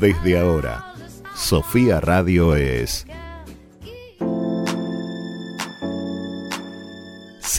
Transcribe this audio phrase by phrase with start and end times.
[0.00, 0.94] Desde ahora,
[1.34, 3.04] Sofía Radio es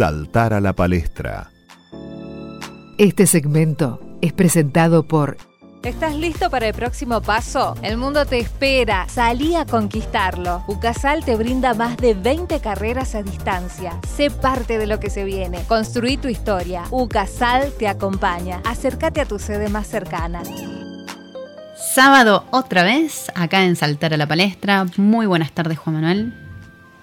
[0.02, 1.52] Saltar a la palestra.
[2.98, 5.38] Este segmento es presentado por
[5.84, 7.76] ¿Estás listo para el próximo paso?
[7.84, 9.06] El mundo te espera.
[9.10, 10.64] Salí a conquistarlo.
[10.68, 14.00] Ucasal te brinda más de 20 carreras a distancia.
[14.18, 15.62] Sé parte de lo que se viene.
[15.68, 16.86] Construí tu historia.
[16.90, 18.60] Ucasal te acompaña.
[18.66, 20.42] Acércate a tu sede más cercana.
[21.94, 24.88] Sábado otra vez, acá en Saltar a la Palestra.
[24.98, 26.34] Muy buenas tardes, Juan Manuel.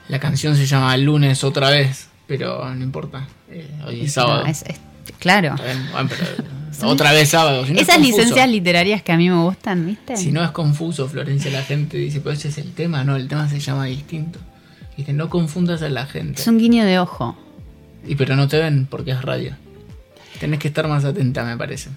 [0.08, 3.26] La canción se llama Lunes otra vez, pero no importa.
[3.50, 4.44] Eh, hoy es sábado.
[4.44, 4.78] No, es- es-
[5.18, 5.54] claro.
[5.56, 6.48] Está bien, bueno, pero
[6.92, 7.66] otra vez sábado.
[7.66, 10.16] Si no es Esas licencias literarias que a mí me gustan, ¿viste?
[10.16, 13.02] Si no es confuso, Florencia, la gente dice, pero ese es el tema.
[13.02, 14.38] No, el tema se llama distinto.
[14.96, 16.40] Dice, no confundas a la gente.
[16.42, 17.36] Es un guiño de ojo.
[18.06, 19.56] Y pero no te ven porque es radio.
[20.38, 21.90] Tenés que estar más atenta, me parece.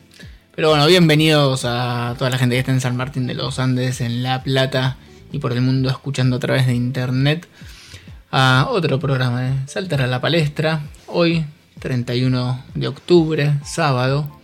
[0.55, 4.01] Pero bueno, bienvenidos a toda la gente que está en San Martín de los Andes,
[4.01, 4.97] en La Plata
[5.31, 7.47] y por el mundo escuchando a través de internet
[8.31, 10.81] a otro programa de Saltar a la Palestra.
[11.07, 11.45] Hoy,
[11.79, 14.39] 31 de octubre, sábado,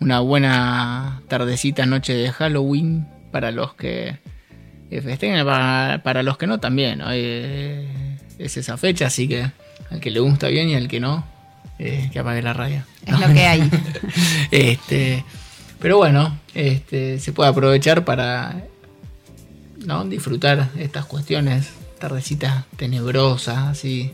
[0.00, 4.18] una buena tardecita, noche de Halloween para los que
[4.90, 7.02] eh, festejen, para, para los que no también.
[7.02, 9.50] Hoy eh, es esa fecha, así que
[9.90, 11.24] al que le gusta bien y al que no,
[11.80, 12.84] eh, que apague la radio.
[13.04, 13.68] Es lo que hay.
[14.52, 15.24] este,
[15.80, 18.62] pero bueno, este, se puede aprovechar para
[19.84, 20.04] ¿no?
[20.04, 21.70] disfrutar estas cuestiones,
[22.02, 24.10] tardecitas tenebrosas, así,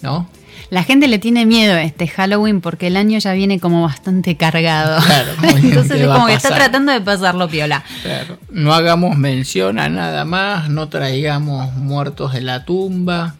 [0.00, 0.28] ¿no?
[0.70, 4.36] La gente le tiene miedo a este Halloween porque el año ya viene como bastante
[4.36, 5.02] cargado.
[5.02, 7.82] Claro, Entonces es como que está tratando de pasarlo piola.
[8.02, 8.38] Claro.
[8.50, 13.34] No hagamos mención a nada más, no traigamos muertos de la tumba.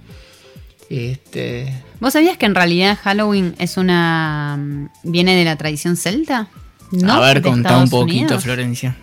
[0.88, 4.56] Este, ¿Vos sabías que en realidad Halloween es una.
[4.58, 6.48] mm, viene de la tradición celta?
[6.90, 7.12] ¿No?
[7.12, 8.42] a ver, ¿De contá un poquito, Unidos?
[8.42, 8.96] Florencia.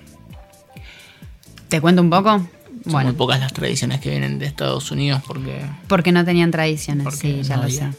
[1.70, 2.46] ¿Te cuento un poco?
[2.88, 6.52] Son Bueno, muy pocas las tradiciones que vienen de Estados Unidos porque porque no tenían
[6.52, 7.92] tradiciones, Porque sí, ya no lo había.
[7.92, 7.98] sé.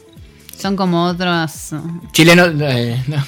[0.57, 1.71] Son como otros.
[1.73, 3.23] uh, chilenos eh, no.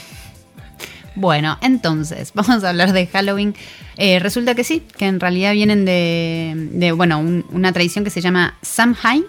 [1.15, 3.55] Bueno, entonces, vamos a hablar de Halloween.
[3.97, 8.09] Eh, resulta que sí, que en realidad vienen de, de, bueno, un- una tradición que
[8.09, 9.25] se llama Samhain,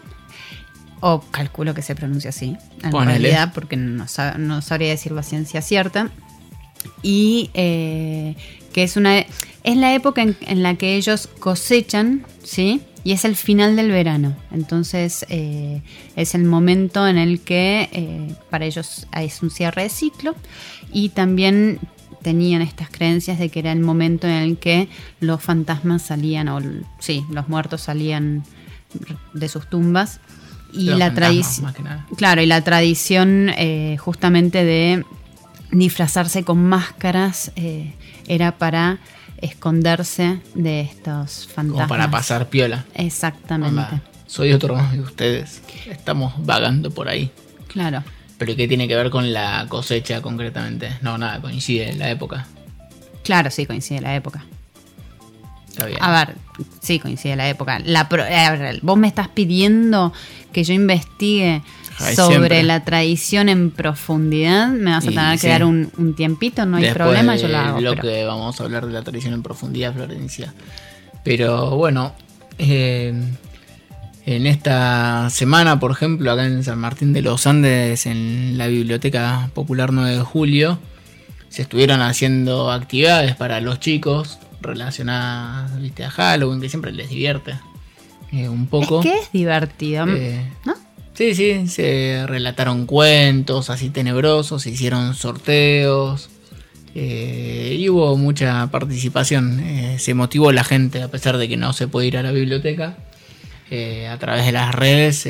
[1.00, 3.18] o calculo que se pronuncia así, en Ponele.
[3.18, 4.06] realidad, porque no,
[4.38, 6.10] no sabría decir la ciencia cierta.
[7.02, 8.36] Y eh,
[8.72, 12.80] que es una es la época en, en la que ellos cosechan, ¿sí?
[13.04, 14.36] Y es el final del verano.
[14.52, 15.82] Entonces eh,
[16.16, 20.34] es el momento en el que eh, para ellos es un cierre de ciclo.
[20.92, 21.80] Y también
[22.22, 24.88] tenían estas creencias de que era el momento en el que
[25.20, 26.60] los fantasmas salían, o
[27.00, 28.44] sí, los muertos salían
[29.32, 30.20] de sus tumbas.
[30.72, 31.74] Y Los la tradición.
[32.16, 35.04] Claro, y la tradición eh, justamente de
[35.70, 37.94] disfrazarse con máscaras eh,
[38.26, 38.98] era para
[39.40, 41.72] esconderse de estos fantasmas.
[41.74, 42.84] Como para pasar piola.
[42.94, 44.00] Exactamente.
[44.26, 45.62] Soy otro de ustedes.
[45.90, 47.30] Estamos vagando por ahí.
[47.68, 48.02] Claro.
[48.38, 50.96] Pero ¿qué tiene que ver con la cosecha concretamente?
[51.02, 52.46] No, nada, coincide en la época.
[53.24, 54.44] Claro, sí, coincide la época.
[55.68, 55.98] Está bien.
[56.02, 56.34] A ver,
[56.80, 57.78] sí, coincide la época.
[57.80, 60.12] La pro- a ver, vos me estás pidiendo
[60.52, 61.62] que yo investigue
[62.02, 62.62] Ay, sobre siempre.
[62.64, 64.68] la tradición en profundidad.
[64.68, 65.48] Me vas a Y tener que sí.
[65.48, 67.78] dar un, un tiempito, no hay problema, yo lo hago.
[67.78, 70.52] pero- bloque vamos a hablar de la tradición en profundidad, Florencia.
[71.24, 72.12] Pero bueno,
[72.58, 73.14] eh,
[74.26, 79.50] en esta semana, por ejemplo, acá en San Martín de los Andes, en la Biblioteca
[79.54, 80.78] Popular 9 de Julio,
[81.48, 86.04] se estuvieron haciendo actividades para los chicos relacionadas ¿viste?
[86.04, 87.54] a Halloween, que siempre les divierte
[88.32, 89.00] eh, un poco.
[89.00, 90.74] Es que es divertido, Eh, ¿no?
[91.14, 96.30] Sí, sí, se relataron cuentos así tenebrosos, se hicieron sorteos
[96.94, 99.60] eh, y hubo mucha participación.
[99.60, 102.32] Eh, se motivó la gente, a pesar de que no se puede ir a la
[102.32, 102.96] biblioteca.
[103.70, 105.28] Eh, a través de las redes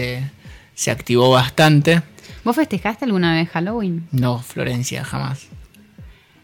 [0.75, 2.03] se activó bastante.
[2.45, 4.07] ¿Vos festejaste alguna vez Halloween?
[4.11, 5.47] No, Florencia, jamás.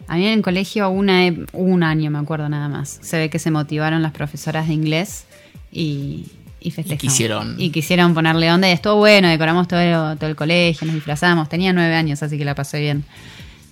[0.07, 2.99] A mí en el colegio una, un año, me acuerdo nada más.
[3.03, 5.27] Se ve que se motivaron las profesoras de inglés
[5.73, 6.27] y,
[6.61, 7.01] y festejamos.
[7.01, 10.95] quisieron- Y quisieron ponerle onda y estuvo bueno, decoramos todo el, todo el colegio, nos
[10.95, 11.49] disfrazamos.
[11.49, 13.05] Tenía nueve años, así que la pasé bien.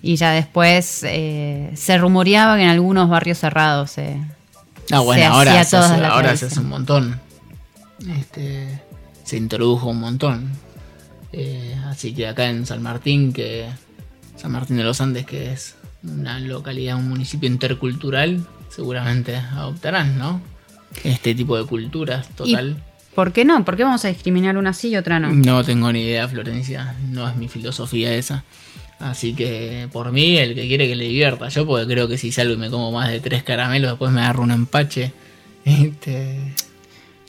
[0.01, 4.17] Y ya después eh, se rumoreaba que en algunos barrios cerrados se...
[4.91, 7.19] Ah, bueno, se ahora, se hace, ahora se hace un montón.
[8.17, 8.81] Este,
[9.23, 10.51] se introdujo un montón.
[11.33, 13.65] Eh, así que acá en San Martín, que
[14.37, 20.39] San Martín de los Andes, que es una localidad, un municipio intercultural, seguramente adoptarán, ¿no?
[21.03, 22.77] Este tipo de culturas, total.
[23.15, 23.65] ¿Por qué no?
[23.65, 25.31] ¿Por qué vamos a discriminar una sí y otra no?
[25.31, 26.95] No tengo ni idea, Florencia.
[27.09, 28.43] No es mi filosofía esa.
[28.99, 31.49] Así que por mí, el que quiere que le divierta.
[31.49, 34.21] Yo porque creo que si salgo y me como más de tres caramelos, después me
[34.21, 35.13] agarro un empache.
[35.67, 36.39] Este,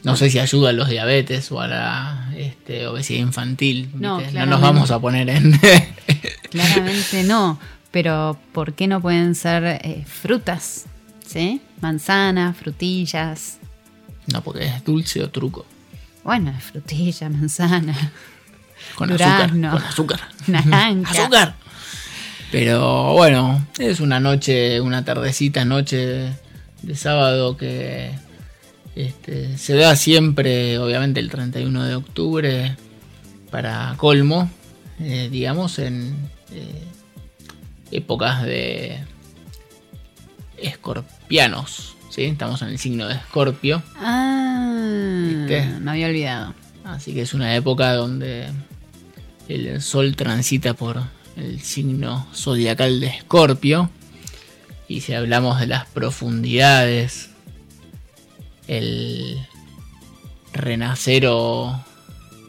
[0.05, 3.91] no sé si ayuda a los diabetes o a la este, obesidad infantil.
[3.95, 5.59] No, no nos vamos a poner en...
[6.51, 7.59] Claramente no,
[7.91, 10.87] pero ¿por qué no pueden ser eh, frutas?
[11.29, 11.61] ¿Sí?
[11.83, 13.59] Manzanas, frutillas.
[14.33, 15.67] no, porque es dulce o truco.
[16.25, 17.95] Bueno, frutilla, manzana,
[18.95, 19.69] Con Durazno.
[19.77, 20.21] azúcar.
[20.47, 20.65] Con azúcar.
[20.67, 21.11] naranja.
[21.11, 21.55] ¡Azúcar!
[22.51, 26.33] Pero bueno, es una noche, una tardecita, noche
[26.83, 28.13] de sábado que
[28.97, 32.77] este, se da siempre, obviamente, el 31 de octubre
[33.51, 34.51] para colmo,
[34.99, 36.17] eh, digamos, en
[36.53, 36.83] eh,
[37.91, 38.99] épocas de
[40.63, 41.97] escorpianos.
[42.11, 42.25] ¿sí?
[42.25, 43.83] Estamos en el signo de escorpio.
[43.97, 44.73] Ah,
[45.27, 45.67] ¿Viste?
[45.81, 46.55] me había olvidado.
[46.85, 48.49] Así que es una época donde
[49.49, 51.03] el sol transita por
[51.37, 53.91] el signo zodiacal de Escorpio.
[54.89, 57.31] Y si hablamos de las profundidades,
[58.67, 59.39] el
[60.53, 61.85] renacer o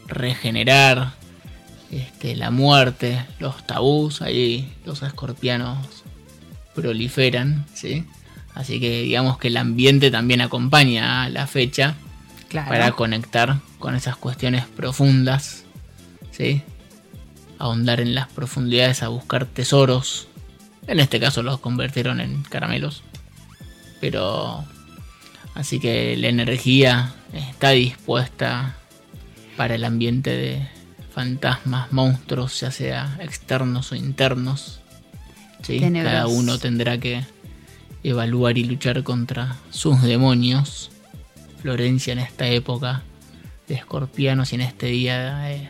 [0.08, 1.14] regenerar,
[1.92, 6.04] este, la muerte, los tabús, ahí los escorpianos
[6.82, 8.06] proliferan, ¿sí?
[8.56, 11.96] Así que digamos que el ambiente también acompaña a la fecha
[12.50, 12.68] Claro.
[12.70, 15.66] para conectar con esas cuestiones profundas,
[16.32, 16.64] ¿sí?
[17.60, 20.28] Ahondar en las profundidades a buscar tesoros.
[20.88, 23.04] En este caso los convirtieron en caramelos.
[24.02, 24.66] Pero
[25.54, 28.76] así que la energía está dispuesta
[29.56, 30.68] para el ambiente de
[31.14, 34.80] fantasmas, monstruos, ya sea externos o internos.
[35.62, 35.80] ¿Sí?
[35.80, 37.24] Cada uno tendrá que
[38.04, 40.92] evaluar y luchar contra sus demonios.
[41.62, 43.04] Florencia en esta época
[43.68, 45.70] de escorpianos y en este día de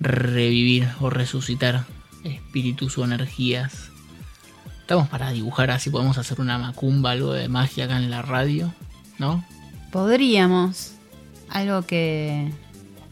[0.00, 1.84] revivir o resucitar
[2.24, 3.90] espíritus o energías.
[4.80, 8.72] Estamos para dibujar así, podemos hacer una macumba, algo de magia acá en la radio,
[9.18, 9.44] ¿no?
[9.90, 10.92] Podríamos.
[11.48, 12.50] Algo que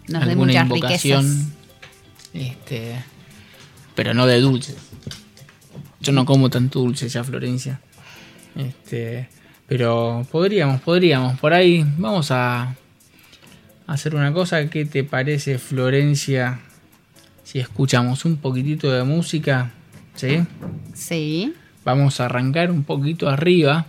[0.09, 1.25] nos dé muchas invocación.
[1.25, 1.55] riquezas.
[2.33, 3.05] Este,
[3.95, 4.77] pero no de dulces.
[6.05, 7.81] Yo no como tanto dulce ya, Florencia.
[8.57, 9.29] Este,
[9.67, 11.39] pero podríamos, podríamos.
[11.41, 12.75] Por ahí vamos a
[13.87, 14.69] hacer una cosa.
[14.69, 16.61] ¿Qué te parece, Florencia?
[17.43, 19.71] Si escuchamos un poquitito de música,
[20.15, 20.43] ¿sí?
[20.95, 21.55] Sí.
[21.85, 23.87] Vamos a arrancar un poquito arriba.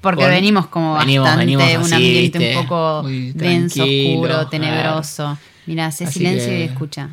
[0.00, 3.02] Porque Con- venimos como venimos- bastante, venimos un ambiente un poco
[3.34, 5.38] denso, oscuro, tenebroso.
[5.66, 7.10] Mira, hace silencio que- y escucha.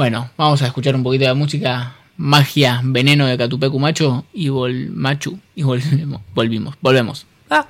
[0.00, 1.92] Bueno, vamos a escuchar un poquito de música.
[2.16, 5.38] Magia, veneno de Catupecu Macho y vol Machu.
[5.54, 6.22] Y volvemos.
[6.34, 6.74] Volvimos.
[6.80, 7.26] Volvemos.
[7.50, 7.66] Ah.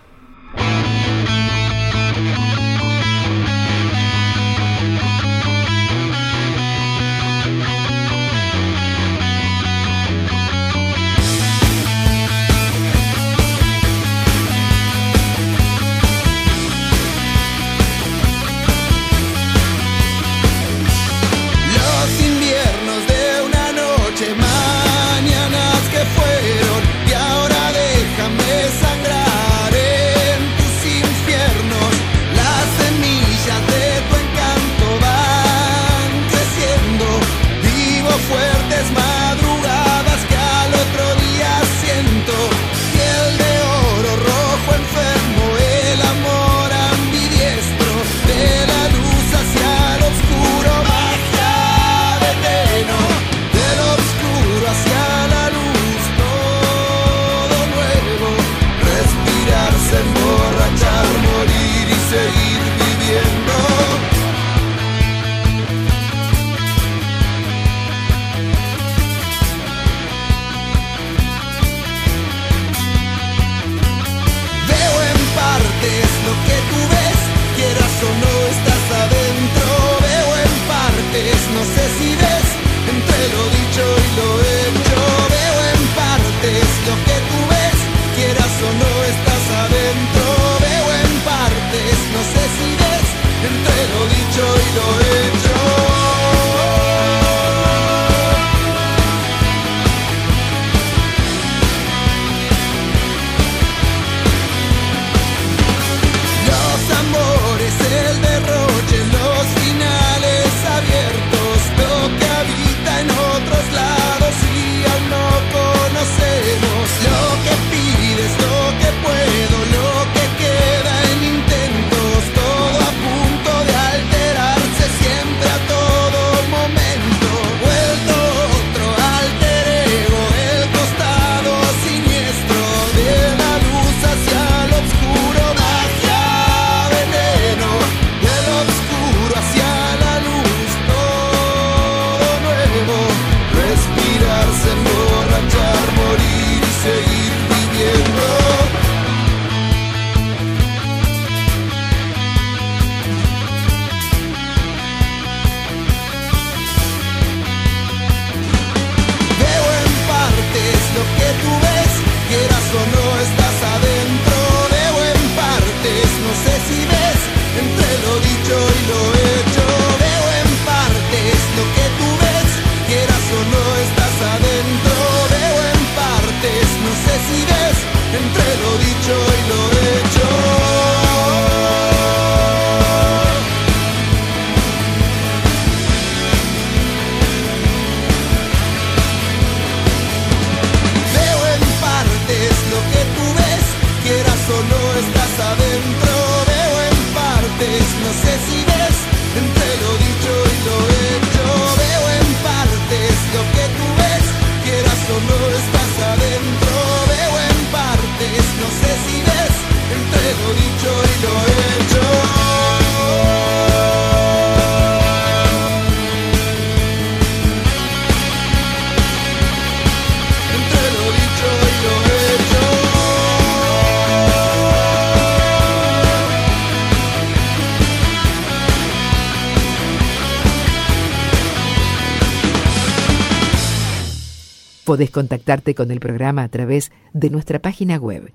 [234.91, 238.33] Podés contactarte con el programa a través de nuestra página web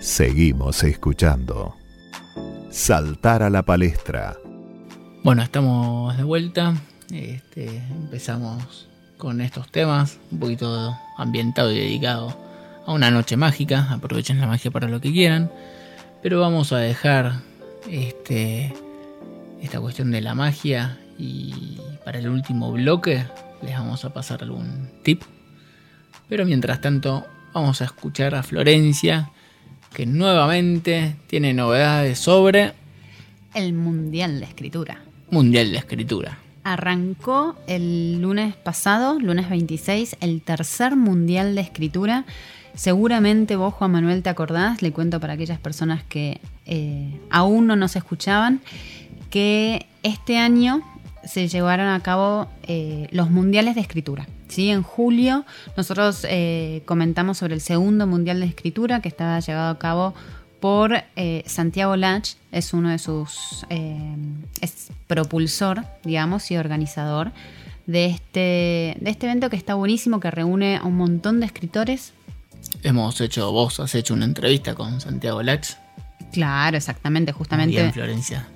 [0.00, 1.74] Seguimos escuchando.
[2.70, 4.36] Saltar a la palestra.
[5.24, 6.76] Bueno, estamos de vuelta.
[7.10, 8.86] Este, empezamos
[9.16, 12.36] con estos temas, un poquito ambientado y dedicado
[12.86, 13.88] a una noche mágica.
[13.90, 15.50] Aprovechen la magia para lo que quieran.
[16.22, 17.40] Pero vamos a dejar
[17.90, 18.74] este,
[19.62, 23.24] esta cuestión de la magia y para el último bloque
[23.62, 25.22] les vamos a pasar algún tip.
[26.28, 29.30] Pero mientras tanto vamos a escuchar a Florencia
[29.92, 32.74] que nuevamente tiene novedades sobre
[33.54, 35.02] El Mundial de Escritura.
[35.30, 36.38] Mundial de Escritura.
[36.72, 42.24] Arrancó el lunes pasado, lunes 26, el tercer Mundial de Escritura.
[42.74, 47.74] Seguramente vos, Juan Manuel, te acordás, le cuento para aquellas personas que eh, aún no
[47.74, 48.60] nos escuchaban,
[49.30, 50.82] que este año
[51.24, 54.26] se llevaron a cabo eh, los Mundiales de Escritura.
[54.48, 54.70] ¿sí?
[54.70, 55.44] En julio
[55.76, 60.14] nosotros eh, comentamos sobre el segundo Mundial de Escritura que estaba llevado a cabo
[60.60, 64.16] por eh, Santiago Lach, es uno de sus, eh,
[64.60, 67.32] es propulsor, digamos, y organizador
[67.86, 72.12] de este, de este evento que está buenísimo, que reúne a un montón de escritores.
[72.82, 75.70] Hemos hecho, vos has hecho una entrevista con Santiago Lach.
[76.32, 77.80] Claro, exactamente, justamente.
[77.80, 78.46] en Florencia.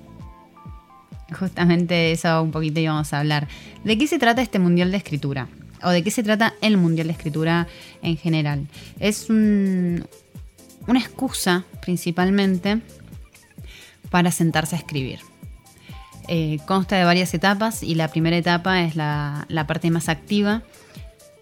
[1.37, 3.47] Justamente eso un poquito íbamos a hablar.
[3.83, 5.47] ¿De qué se trata este Mundial de Escritura?
[5.81, 7.67] ¿O de qué se trata el Mundial de Escritura
[8.01, 8.67] en general?
[8.99, 10.05] Es un-
[10.87, 12.81] una excusa principalmente
[14.09, 15.19] para sentarse a escribir.
[16.27, 20.63] Eh, consta de varias etapas y la primera etapa es la, la parte más activa.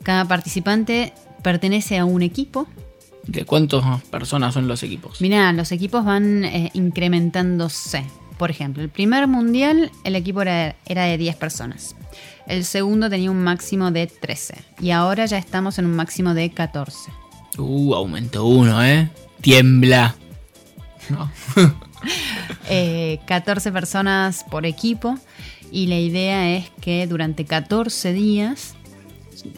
[0.04, 2.67] Cada participante pertenece a un equipo
[3.27, 5.21] ¿De cuántas personas son los equipos?
[5.21, 8.04] Mira, los equipos van eh, incrementándose.
[8.38, 11.95] Por ejemplo, el primer mundial el equipo era, era de 10 personas.
[12.47, 14.56] El segundo tenía un máximo de 13.
[14.82, 17.12] Y ahora ya estamos en un máximo de 14.
[17.60, 19.10] Uh, aumentó uno, ¿eh?
[19.41, 20.15] Tiembla.
[21.10, 21.32] No.
[22.69, 25.19] Eh, 14 personas por equipo.
[25.71, 28.75] Y la idea es que durante 14 días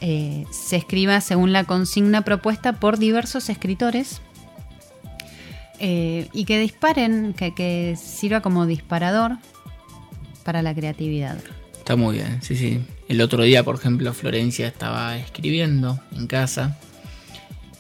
[0.02, 4.22] eh, se escriba según la consigna propuesta por diversos escritores.
[5.80, 9.38] eh, y que disparen, que, que sirva como disparador
[10.43, 11.38] para la creatividad.
[11.78, 12.80] Está muy bien, sí, sí.
[13.10, 16.78] El otro día, por ejemplo, Florencia estaba escribiendo en casa.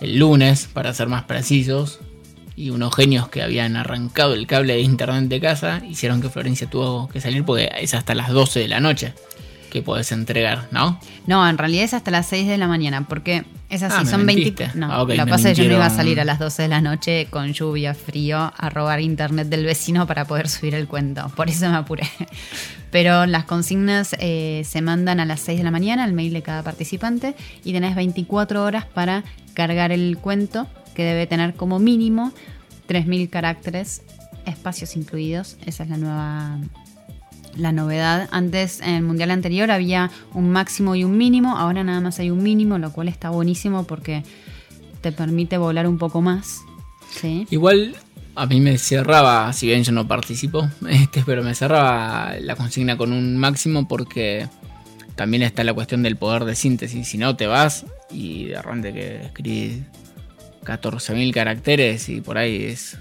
[0.03, 2.01] El lunes, para ser más precisos.
[2.57, 6.69] Y unos genios que habían arrancado el cable de internet de casa hicieron que Florencia
[6.69, 9.13] tuvo que salir porque es hasta las 12 de la noche
[9.73, 10.99] que podés entregar, ¿no?
[11.25, 14.25] No, en realidad es hasta las 6 de la mañana, porque es así, Ah, son
[14.25, 14.25] 20...
[14.25, 14.71] mentiste.
[14.77, 16.37] No, Ah, ok, lo que pasa es que yo no iba a salir a las
[16.37, 20.75] 12 de la noche con lluvia, frío, a robar internet del vecino para poder subir
[20.75, 21.29] el cuento.
[21.35, 22.07] Por eso me apuré.
[22.91, 26.43] Pero las consignas eh, se mandan a las 6 de la mañana, al mail de
[26.43, 29.23] cada participante, y tenés 24 horas para
[29.55, 32.31] cargar el cuento, que debe tener como mínimo
[32.87, 34.03] 3.000 caracteres,
[34.45, 35.57] espacios incluidos.
[35.65, 36.59] Esa es la nueva
[37.55, 38.29] la novedad.
[38.31, 41.57] Antes, en el mundial anterior, había un máximo y un mínimo.
[41.57, 44.23] Ahora nada más hay un mínimo, lo cual está buenísimo porque
[45.01, 46.61] te permite volar un poco más.
[47.09, 47.47] ¿sí?
[47.49, 47.95] Igual
[48.35, 52.97] a mí me cerraba, si bien yo no participo, este, pero me cerraba la consigna
[52.97, 54.47] con un máximo porque
[55.15, 57.07] también está la cuestión del poder de síntesis.
[57.07, 59.83] Si no te vas y de repente que escribís
[60.63, 62.97] 14.000 caracteres y por ahí es,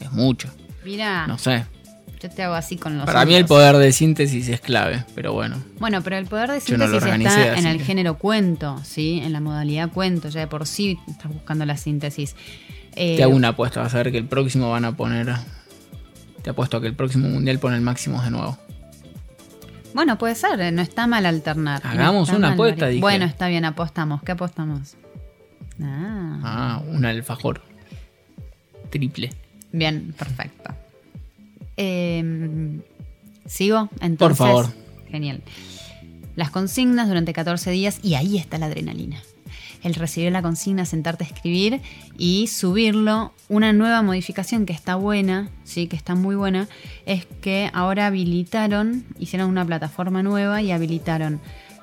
[0.00, 0.48] es mucho.
[0.84, 1.66] Mira, No sé.
[2.20, 3.06] Yo te hago así con los.
[3.06, 5.56] Para mí el poder de síntesis es clave, pero bueno.
[5.78, 9.20] Bueno, pero el poder de no síntesis organicé, está en el que- género cuento, ¿sí?
[9.24, 12.34] En la modalidad cuento, ya de por sí estás buscando la síntesis.
[12.96, 15.32] Eh, Te hago una apuesta, vas a ver que el próximo van a poner...
[16.42, 18.58] Te apuesto a que el próximo mundial pone el máximo de nuevo.
[19.94, 21.84] Bueno, puede ser, eh, no está mal alternar.
[21.84, 23.00] No Hagamos una apuesta, dije.
[23.00, 24.22] Bueno, está bien, apostamos.
[24.22, 24.96] ¿Qué apostamos?
[25.82, 26.40] Ah.
[26.42, 27.62] Ah, un alfajor.
[28.90, 29.32] Triple.
[29.72, 30.74] Bien, perfecto.
[31.78, 32.80] Eh,
[33.48, 33.88] ¿Sigo?
[34.00, 34.66] Entonces, Por favor.
[35.10, 35.42] Genial.
[36.36, 39.20] Las consignas durante 14 días y ahí está la adrenalina.
[39.82, 41.80] El recibir la consigna, sentarte a escribir
[42.18, 43.32] y subirlo.
[43.48, 46.68] Una nueva modificación que está buena, sí, que está muy buena,
[47.06, 51.40] es que ahora habilitaron, hicieron una plataforma nueva y habilitaron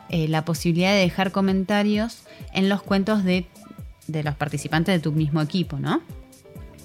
[0.10, 3.48] eh, la posibilidad de dejar comentarios en los cuentos de,
[4.08, 6.02] de los participantes de tu mismo equipo, ¿no?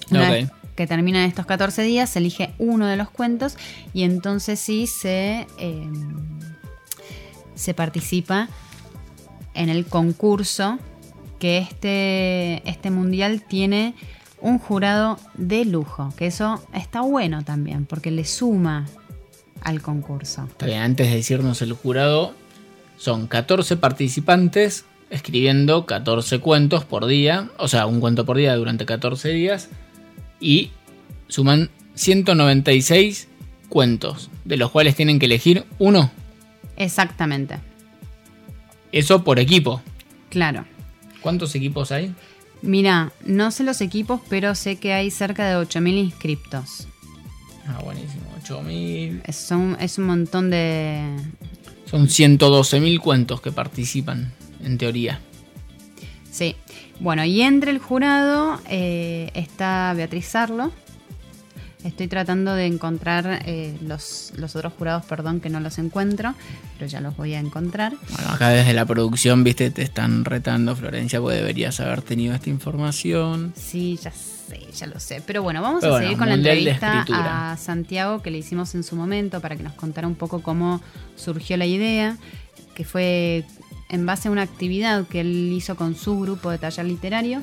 [0.09, 3.57] Una vez que terminan estos 14 días, se elige uno de los cuentos
[3.93, 5.89] y entonces sí se, eh,
[7.55, 8.49] se participa
[9.53, 10.79] en el concurso
[11.39, 13.95] que este, este mundial tiene
[14.39, 18.87] un jurado de lujo, que eso está bueno también, porque le suma
[19.61, 20.47] al concurso.
[20.59, 22.33] Antes de decirnos el jurado,
[22.97, 28.85] son 14 participantes escribiendo 14 cuentos por día, o sea, un cuento por día durante
[28.85, 29.69] 14 días,
[30.41, 30.71] y
[31.27, 33.27] suman 196
[33.69, 36.11] cuentos, de los cuales tienen que elegir uno.
[36.75, 37.55] Exactamente,
[38.91, 39.81] Eso por equipo.
[40.29, 40.65] claro.
[41.21, 42.13] ¿Cuántos equipos hay?
[42.63, 46.87] Mira, no sé los equipos, pero sé que hay cerca de 8.000 inscriptos.
[47.67, 48.23] Ah, buenísimo.
[48.43, 49.21] 8.000.
[49.25, 51.03] Es un, es un montón de...
[51.85, 55.19] Son 112.000 cuentos que participan, en teoría.
[56.31, 56.55] Sí.
[56.99, 60.71] Bueno, y entre el jurado eh, está Beatriz Sarlo.
[61.83, 66.35] Estoy tratando de encontrar eh, los, los otros jurados, perdón, que no los encuentro,
[66.77, 67.93] pero ya los voy a encontrar.
[68.11, 72.51] Bueno, acá desde la producción, viste, te están retando, Florencia, pues deberías haber tenido esta
[72.51, 73.51] información.
[73.55, 75.23] Sí, ya sé, ya lo sé.
[75.25, 77.05] Pero bueno, vamos Pero a bueno, seguir con la entrevista
[77.51, 80.81] a Santiago que le hicimos en su momento para que nos contara un poco cómo
[81.15, 82.15] surgió la idea,
[82.75, 83.43] que fue
[83.91, 87.41] en base a una actividad que él hizo con su grupo de taller literario.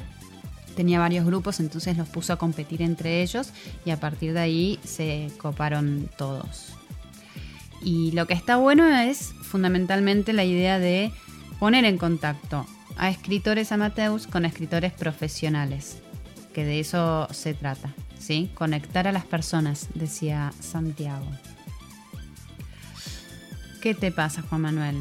[0.74, 3.52] Tenía varios grupos, entonces los puso a competir entre ellos
[3.84, 6.72] y a partir de ahí se coparon todos.
[7.82, 11.12] Y lo que está bueno es fundamentalmente la idea de
[11.60, 15.98] poner en contacto a escritores amateurs con escritores profesionales,
[16.54, 18.50] que de eso se trata, ¿sí?
[18.54, 21.26] Conectar a las personas, decía Santiago.
[23.82, 24.96] ¿Qué te pasa, Juan Manuel?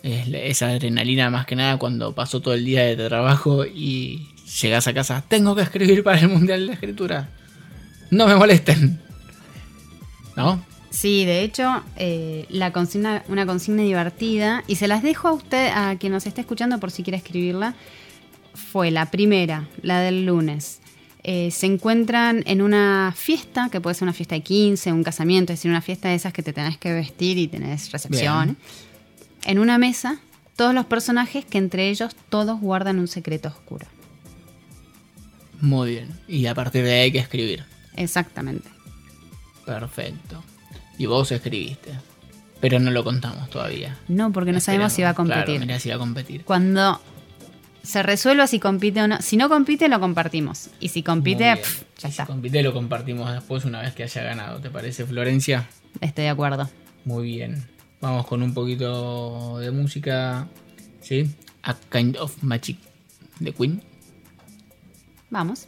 [0.04, 4.28] Es esa adrenalina más que nada cuando paso todo el día de trabajo y
[4.60, 5.24] llegas a casa.
[5.26, 7.30] Tengo que escribir para el Mundial de Escritura.
[8.10, 9.00] No me molesten.
[10.36, 10.62] ¿No?
[10.90, 15.70] Sí, de hecho, eh, la consigna, una consigna divertida, y se las dejo a usted,
[15.74, 17.74] a quien nos está escuchando por si quiere escribirla,
[18.52, 20.80] fue la primera, la del lunes.
[21.22, 25.54] Eh, se encuentran en una fiesta, que puede ser una fiesta de 15, un casamiento,
[25.54, 28.44] es decir, una fiesta de esas que te tenés que vestir y tenés recepción.
[28.44, 28.56] Bien.
[29.44, 30.18] En una mesa,
[30.56, 33.86] todos los personajes que entre ellos todos guardan un secreto oscuro.
[35.60, 36.08] Muy bien.
[36.28, 37.64] Y a partir de ahí hay que escribir.
[37.96, 38.68] Exactamente.
[39.64, 40.42] Perfecto.
[40.98, 41.92] Y vos escribiste.
[42.60, 43.96] Pero no lo contamos todavía.
[44.08, 45.44] No, porque no sabemos si va a competir.
[45.44, 46.44] Claro, mirá si va a competir.
[46.44, 47.00] Cuando
[47.82, 49.20] se resuelva si compite o no.
[49.20, 50.70] Si no compite, lo compartimos.
[50.80, 51.56] Y si compite, ya
[51.98, 52.26] si está.
[52.26, 54.60] compite lo compartimos después una vez que haya ganado.
[54.60, 55.68] ¿Te parece, Florencia?
[56.00, 56.70] Estoy de acuerdo.
[57.04, 57.73] Muy bien.
[58.04, 60.46] Vamos con un poquito de música.
[61.00, 61.34] ¿Sí?
[61.62, 62.76] A Kind of Magic
[63.40, 63.82] de Queen.
[65.30, 65.66] Vamos.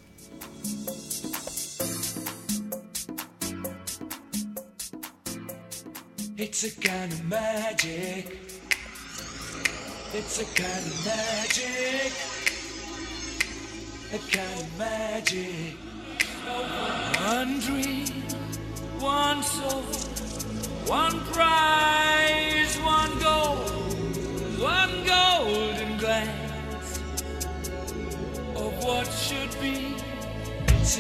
[6.37, 8.27] It's a kind of magic.
[10.12, 12.12] It's a kind of magic.
[14.12, 15.79] A kind of magic.
[17.25, 18.07] One dream,
[19.01, 19.83] one soul,
[20.87, 23.57] one prize, one goal,
[24.62, 27.01] one golden glance
[28.55, 29.96] of what should be.
[30.68, 30.99] It's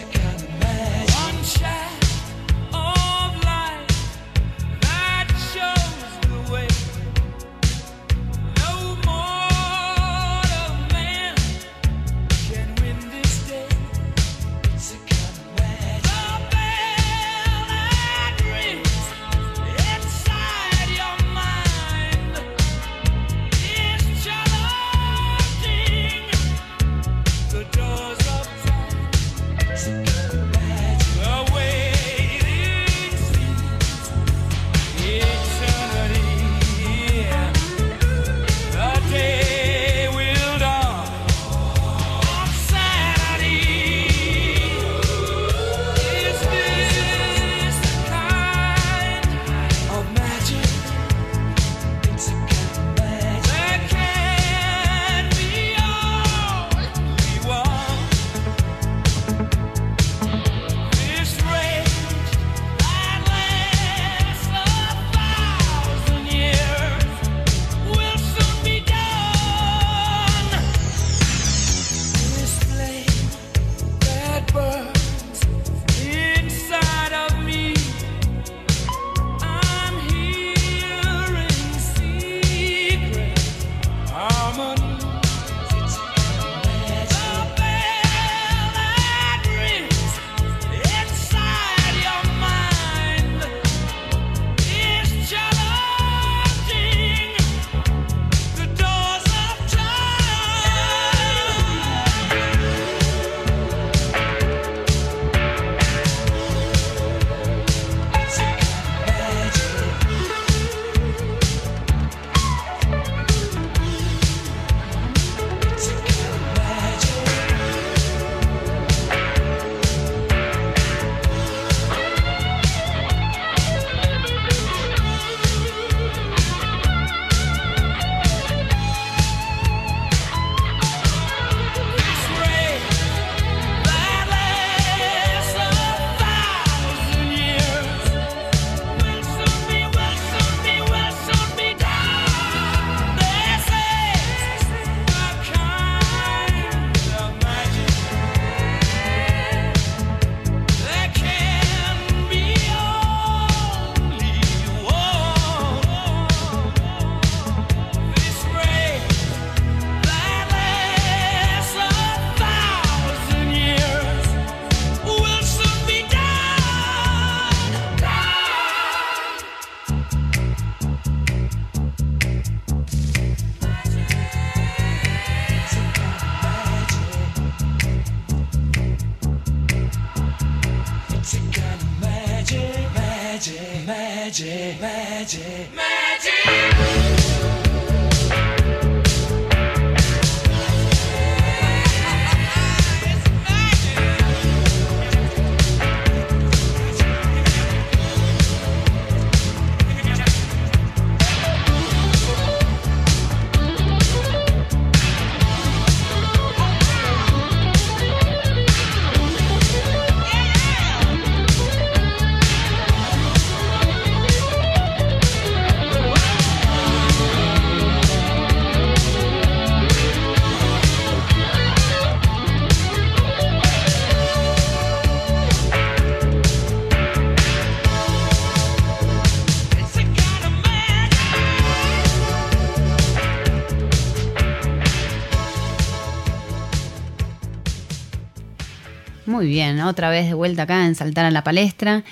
[239.36, 242.04] Muy bien, otra vez de vuelta acá en Saltar a la Palestra.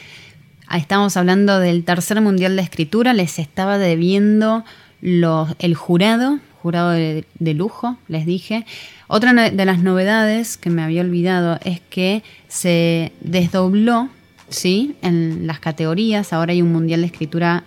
[0.67, 3.15] Ah, Estamos hablando del tercer mundial de escritura.
[3.15, 4.63] Les estaba debiendo
[5.01, 8.67] los, el jurado, jurado de, de lujo, les dije.
[9.07, 14.11] Otra de las novedades que me había olvidado es que se desdobló,
[14.51, 14.95] ¿sí?
[15.01, 16.35] En las categorías.
[16.35, 17.65] Ahora hay un mundial de escritura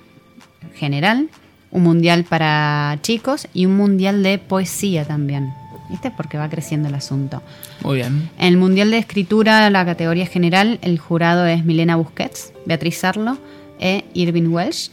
[0.76, 1.30] general,
[1.72, 5.50] un mundial para chicos y un mundial de poesía también.
[5.89, 6.12] ¿Viste?
[6.12, 7.41] Porque va creciendo el asunto.
[7.84, 8.30] Muy bien.
[8.38, 13.38] En el Mundial de Escritura, la categoría general, el jurado es Milena Busquets, Beatriz Sarlo
[13.80, 14.91] e Irving Welsh.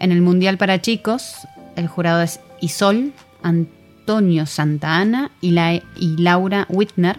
[0.00, 1.34] En el Mundial para chicos,
[1.76, 7.18] el jurado es Isol, Antonio Santana y, la- y Laura Whitner.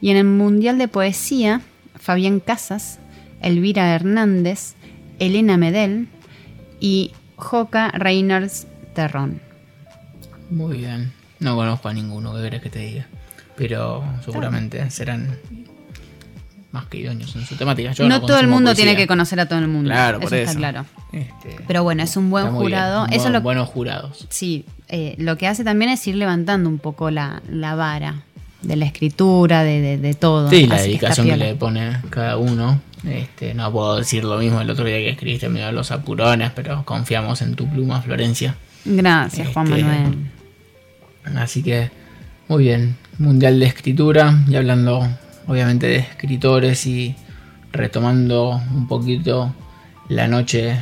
[0.00, 1.62] Y en el Mundial de Poesía,
[1.96, 2.98] Fabián Casas,
[3.40, 4.74] Elvira Hernández,
[5.18, 6.08] Elena Medel
[6.80, 9.40] y Joca Reynolds Terrón.
[10.50, 11.12] Muy bien.
[11.44, 13.06] No conozco a ninguno, ¿qué querés que te diga?
[13.56, 15.36] Pero seguramente serán
[16.72, 17.92] más que idóneos en su temática.
[17.92, 18.84] Yo no todo el mundo poesía.
[18.86, 19.90] tiene que conocer a todo el mundo.
[19.90, 20.84] Claro, por eso está claro.
[21.12, 22.56] Este, Pero bueno, es un buen bien.
[22.56, 23.06] jurado.
[23.12, 24.26] Eso lo Buenos jurados.
[24.30, 28.22] Sí, eh, lo que hace también es ir levantando un poco la, la vara
[28.62, 30.50] de la escritura, de, de- de todo.
[30.50, 32.80] Sí, la Así dedicación que, le pone cada uno.
[33.06, 36.84] Este, no puedo decir lo mismo el otro día que escribiste medio los apurones, pero
[36.86, 38.56] confiamos en tu pluma, Florencia.
[38.86, 40.16] Gracias, Juan Este, Manuel.
[41.36, 41.90] Así que,
[42.48, 42.96] muy bien.
[43.18, 44.44] Mundial de Escritura.
[44.48, 45.08] Y hablando,
[45.46, 47.14] obviamente, de escritores y
[47.72, 49.54] retomando un poquito
[50.08, 50.76] la noche,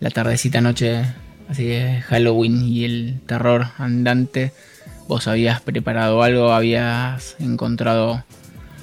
[0.00, 1.02] la tardecita noche,
[1.48, 4.52] así de Halloween y el terror andante.
[5.06, 6.52] ¿Vos habías preparado algo?
[6.52, 8.24] ¿Habías encontrado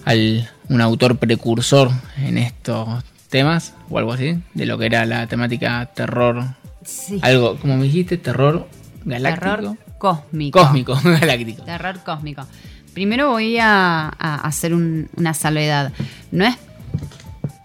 [0.05, 3.73] al, un autor precursor en estos temas?
[3.89, 6.43] O algo así, de lo que era la temática terror.
[6.83, 7.19] Sí.
[7.21, 8.67] Algo, como me dijiste, terror
[9.03, 9.45] galáctico.
[9.45, 9.77] Terror
[10.13, 10.59] cósmico.
[10.59, 11.63] Cósmico, galáctico.
[11.63, 12.45] Terror cósmico.
[12.93, 15.91] Primero voy a, a hacer un- una salvedad.
[16.31, 16.55] No es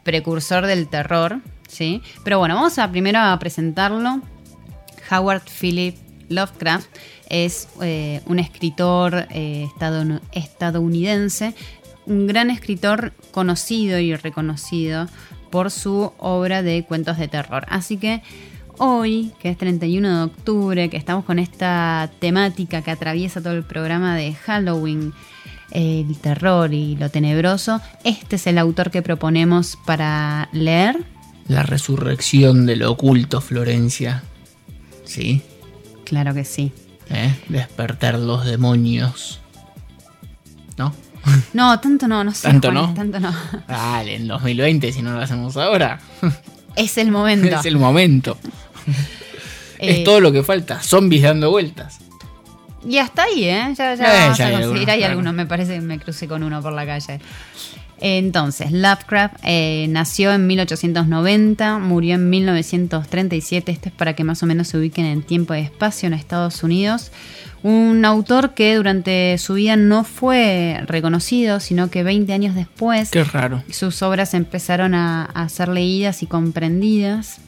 [0.02, 2.02] precursor del terror, ¿sí?
[2.24, 4.20] Pero bueno, vamos a primero a presentarlo.
[5.10, 5.96] Howard Philip
[6.28, 6.88] Lovecraft
[7.28, 9.68] es eh, un escritor eh,
[10.32, 11.54] estadounidense,
[12.06, 15.06] un gran escritor conocido y reconocido
[15.50, 17.66] por su obra de cuentos de terror.
[17.68, 18.22] Así que
[18.80, 23.62] hoy, que es 31 de octubre, que estamos con esta temática que atraviesa todo el
[23.62, 25.12] programa de Halloween,
[25.70, 31.04] eh, el terror y lo tenebroso, este es el autor que proponemos para leer.
[31.46, 34.22] La resurrección de lo oculto, Florencia.
[35.04, 35.42] Sí,
[36.10, 36.72] Claro que sí.
[37.08, 37.32] ¿eh?
[37.48, 39.40] despertar los demonios.
[40.76, 40.92] ¿No?
[41.52, 42.48] No, tanto no, no sé.
[42.48, 42.94] Tanto Juan, no.
[42.94, 43.32] Tanto no.
[43.68, 46.00] Dale, en 2020, si no lo hacemos ahora,
[46.74, 47.46] Es el momento.
[47.60, 48.38] es el momento.
[48.86, 48.92] Eh,
[49.98, 51.98] Es todo lo que falta, zombies dando vueltas.
[52.86, 53.74] Y hasta ahí, ¿eh?
[53.76, 54.54] Ya, ya Eh, vamos ya a hay conseguir.
[54.62, 55.10] algunos, Hay claro.
[55.12, 57.20] algunos, me parece que me crucé con uno por la calle.
[58.02, 63.70] Entonces, Lovecraft eh, nació en 1890, murió en 1937.
[63.72, 66.62] Esto es para que más o menos se ubiquen en tiempo y espacio en Estados
[66.62, 67.12] Unidos.
[67.62, 73.22] Un autor que durante su vida no fue reconocido, sino que 20 años después Qué
[73.24, 73.62] raro.
[73.70, 77.40] sus obras empezaron a, a ser leídas y comprendidas.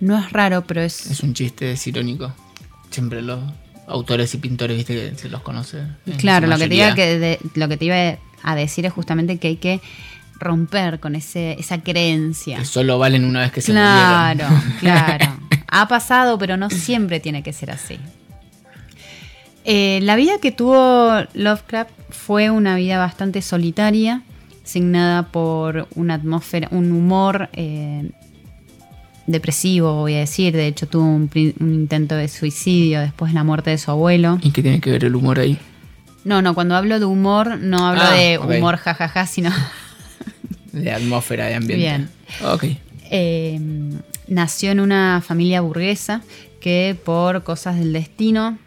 [0.00, 2.32] No es raro, pero es, Es un chiste, es irónico.
[2.90, 3.40] Siempre los
[3.86, 5.82] autores y pintores, viste, que se los conoce.
[6.18, 7.96] Claro, lo que, te iba que de- lo que te iba
[8.42, 9.80] a decir es justamente que hay que
[10.38, 12.56] romper con ese, esa creencia.
[12.58, 14.76] Que solo valen una vez que se Claro, murieron.
[14.80, 15.36] claro.
[15.72, 17.96] Ha pasado, pero no siempre tiene que ser así.
[19.64, 24.22] Eh, la vida que tuvo Lovecraft fue una vida bastante solitaria,
[24.64, 28.10] signada por una atmósfera, un humor eh,
[29.30, 30.54] depresivo, voy a decir.
[30.54, 34.38] De hecho, tuvo un, un intento de suicidio después de la muerte de su abuelo.
[34.42, 35.58] ¿Y qué tiene que ver el humor ahí?
[36.24, 39.50] No, no, cuando hablo de humor, no hablo Ah, de humor jajaja, sino
[40.72, 41.76] De atmósfera, de ambiente.
[41.76, 42.08] Bien.
[42.44, 42.64] Ok.
[43.10, 43.58] eh,
[44.28, 46.22] nació en una familia burguesa
[46.60, 48.58] que por cosas del destino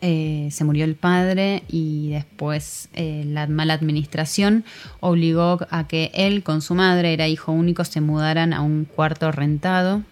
[0.00, 4.64] eh, se murió el padre y después eh, la mala administración
[5.00, 9.32] obligó a que él con su madre, era hijo único, se mudaran a un cuarto
[9.32, 10.02] rentado.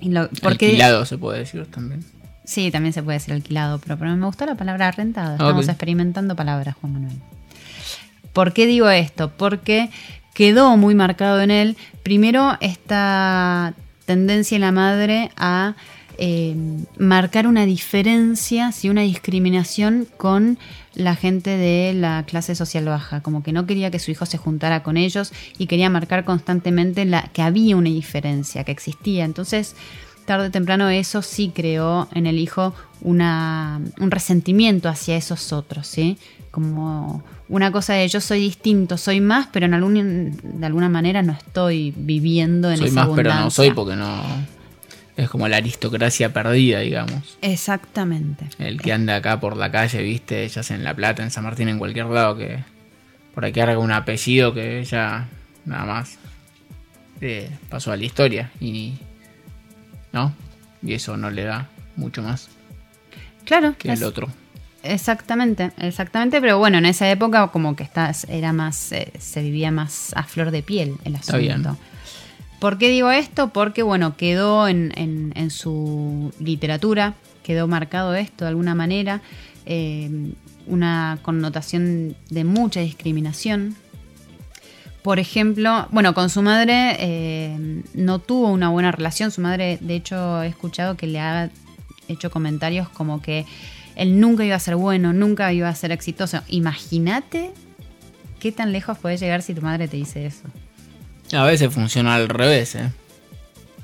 [0.00, 2.04] Y lo- porque, Alquilado se puede decir también.
[2.44, 5.32] Sí, también se puede decir alquilado, pero, pero me gustó la palabra rentado.
[5.32, 5.70] Estamos Ok.
[5.70, 7.16] experimentando palabras, Juan Manuel.
[8.32, 9.30] ¿Por qué digo esto?
[9.36, 9.90] Porque
[10.34, 13.72] quedó muy marcado en él, primero, esta
[14.04, 15.74] tendencia en la madre a
[16.18, 16.54] eh,
[16.98, 20.58] marcar una diferencia, sí, una discriminación con
[20.94, 24.38] la gente de la clase social baja, como que no quería que su hijo se
[24.38, 29.24] juntara con ellos y quería marcar constantemente la, que había una diferencia, que existía.
[29.24, 29.74] Entonces,
[30.24, 35.86] tarde o temprano eso sí creó en el hijo una, un resentimiento hacia esos otros,
[35.86, 36.16] ¿sí?
[36.50, 41.22] Como una cosa de yo soy distinto, soy más, pero en algún, de alguna manera
[41.22, 43.64] no estoy viviendo en Soy esa más, pero no abundancia.
[43.64, 44.22] soy porque no.
[45.16, 47.38] Es como la aristocracia perdida, digamos.
[47.40, 48.46] Exactamente.
[48.58, 51.44] El que anda acá por la calle, viste, ya sea en La Plata, en San
[51.44, 52.58] Martín, en cualquier lado, que
[53.34, 55.28] por aquí haga un apellido que ya
[55.64, 56.18] nada más
[57.20, 58.50] eh, pasó a la historia.
[58.60, 58.94] Y.
[60.12, 60.32] ¿No?
[60.82, 62.48] Y eso no le da mucho más
[63.44, 64.28] Claro, que es- el otro.
[64.82, 69.70] Exactamente, exactamente, pero bueno, en esa época como que está, era más, eh, se vivía
[69.70, 71.38] más a flor de piel el Está asunto.
[71.70, 71.78] bien.
[72.64, 73.48] ¿Por qué digo esto?
[73.48, 77.12] Porque bueno, quedó en, en- su literatura,
[77.42, 79.20] quedó marcado esto de alguna manera,
[79.66, 80.32] eh,
[80.66, 83.76] una connotación de mucha discriminación.
[85.02, 89.30] Por ejemplo, bueno, con su madre eh, no tuvo una buena relación.
[89.30, 91.50] Su madre, de hecho, he escuchado que le ha
[92.08, 93.44] hecho comentarios como que
[93.94, 96.40] él nunca iba a ser bueno, nunca iba a ser exitoso.
[96.48, 97.50] Imagínate
[98.40, 100.44] qué tan lejos puedes llegar si tu madre te dice eso.
[101.34, 102.90] A veces funciona al revés, ¿eh?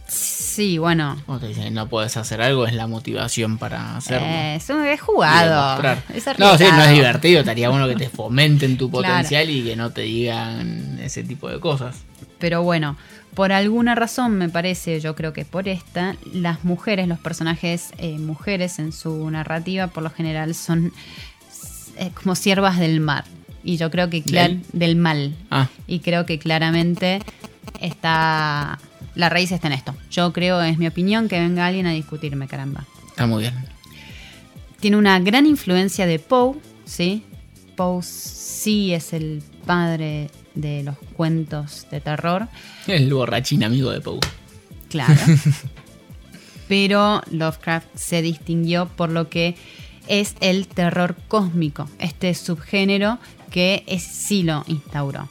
[0.07, 1.17] Sí, bueno.
[1.27, 4.27] Cuando te dicen no puedes hacer algo, es la motivación para hacerlo.
[4.27, 5.81] eh, es, un- es jugado.
[6.13, 7.41] Es no, sí, no es divertido.
[7.41, 9.07] Estaría bueno que te fomenten tu Claro.
[9.07, 11.97] potencial y que no te digan ese tipo de cosas.
[12.41, 12.97] Pero bueno,
[13.35, 18.19] por alguna razón me parece, yo creo que por esta, las mujeres, los personajes eh,
[18.19, 20.93] mujeres en su narrativa por lo general son
[21.97, 23.25] eh, como siervas del mar.
[23.63, 24.23] Y yo creo que
[24.73, 25.35] del mal.
[25.51, 27.21] Ah, Y creo que claramente
[27.81, 28.79] está...
[29.15, 29.95] La raíz está en esto.
[30.11, 32.87] Yo creo, es mi opinión, que venga alguien a discutirme, caramba.
[33.09, 33.55] está muy bien.
[34.81, 37.23] Tiene una gran influencia de Poe, ¿sí?
[37.77, 42.49] Poe sí es el padre de los cuentos de terror.
[42.87, 44.21] El borrachín amigo de Poe.
[44.89, 45.15] Claro.
[46.69, 49.57] Pero Lovecraft se distinguió por lo que
[50.07, 53.19] es el terror cósmico, este subgénero
[53.51, 55.29] que es, sí lo instauró.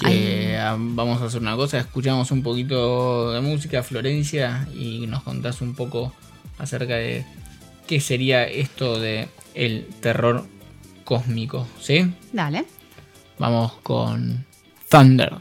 [0.00, 5.22] Que ah, vamos a hacer una cosa, escuchamos un poquito de música, Florencia, y nos
[5.22, 6.12] contás un poco
[6.58, 7.24] acerca de
[7.86, 10.46] qué sería esto de el terror
[11.04, 12.12] cósmico, ¿sí?
[12.32, 12.64] Dale.
[13.38, 14.44] Vamos con
[14.88, 15.36] Thunder.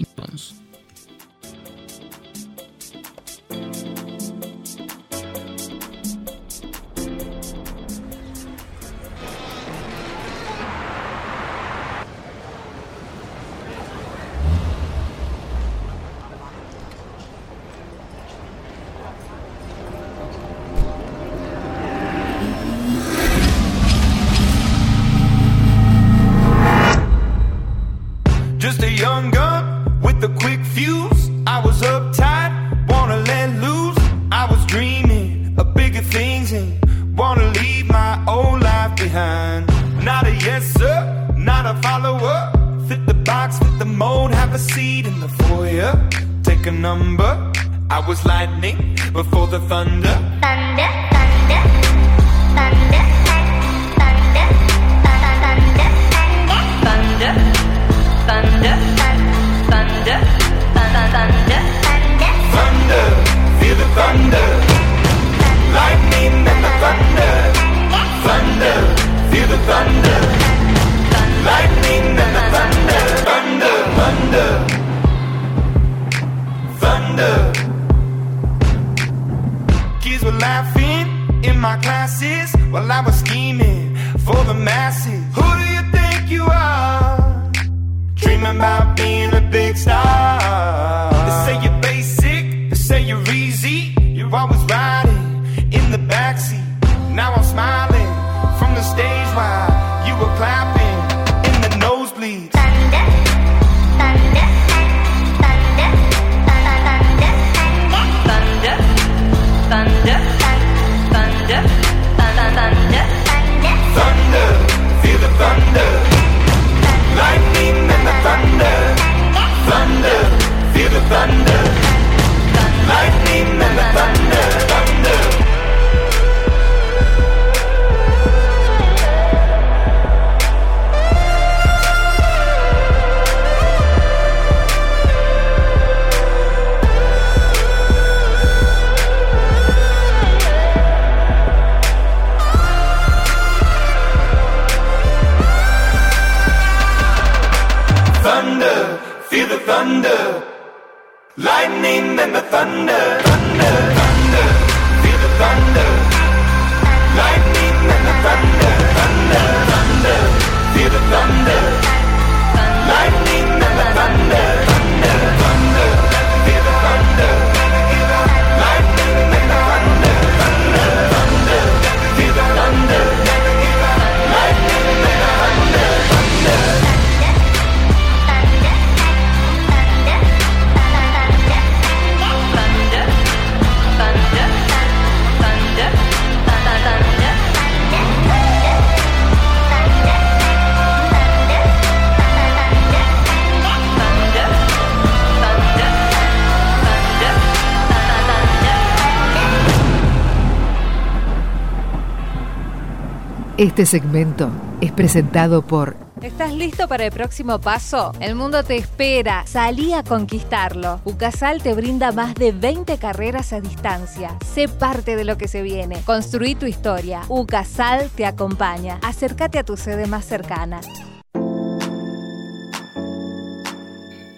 [203.64, 204.50] Este segmento
[204.82, 208.12] es presentado por ¿Estás listo para el próximo paso?
[208.20, 209.46] El mundo te espera.
[209.48, 211.00] Salí a conquistarlo.
[211.06, 214.38] Ucasal te brinda más de 20 carreras a distancia.
[214.54, 216.02] Sé parte de lo que se viene.
[216.06, 217.22] Construí tu historia.
[217.30, 219.00] Ucasal te acompaña.
[219.02, 220.82] Acércate a tu sede más cercana.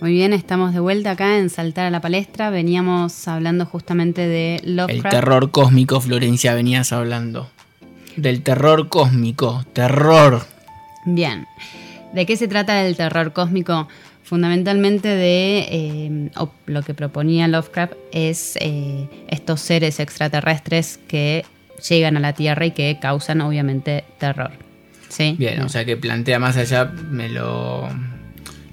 [0.01, 2.51] Muy bien, estamos de vuelta acá en Saltar a la Palestra.
[2.51, 5.09] Veníamos hablando justamente de El Lovecraft.
[5.09, 7.49] terror cósmico, Florencia, venías hablando.
[8.15, 9.65] Del terror cósmico.
[9.73, 10.45] Terror.
[11.05, 11.47] Bien.
[12.13, 13.87] ¿De qué se trata el terror cósmico?
[14.23, 16.29] Fundamentalmente de eh,
[16.65, 21.45] lo que proponía Lovecraft es eh, estos seres extraterrestres que
[21.87, 24.51] llegan a la Tierra y que causan obviamente terror.
[25.09, 25.35] ¿Sí?
[25.37, 27.87] Bien, o sea que plantea más allá, me lo,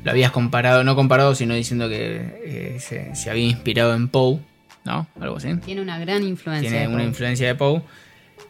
[0.05, 4.38] lo habías comparado, no comparado, sino diciendo que eh, se, se había inspirado en Poe,
[4.84, 5.07] ¿no?
[5.20, 5.55] Algo así.
[5.64, 6.70] Tiene una gran influencia.
[6.70, 7.07] Tiene una Poe.
[7.07, 7.82] influencia de Poe.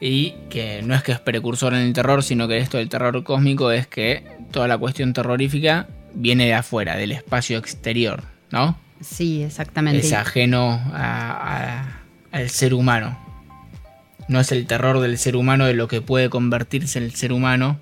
[0.05, 3.23] Y que no es que es precursor en el terror, sino que esto del terror
[3.23, 8.77] cósmico es que toda la cuestión terrorífica viene de afuera, del espacio exterior, ¿no?
[9.01, 10.05] Sí, exactamente.
[10.05, 13.17] Es ajeno a- a- al ser humano.
[14.27, 17.79] No es el terror del ser humano de lo que puede convertirse el ser humano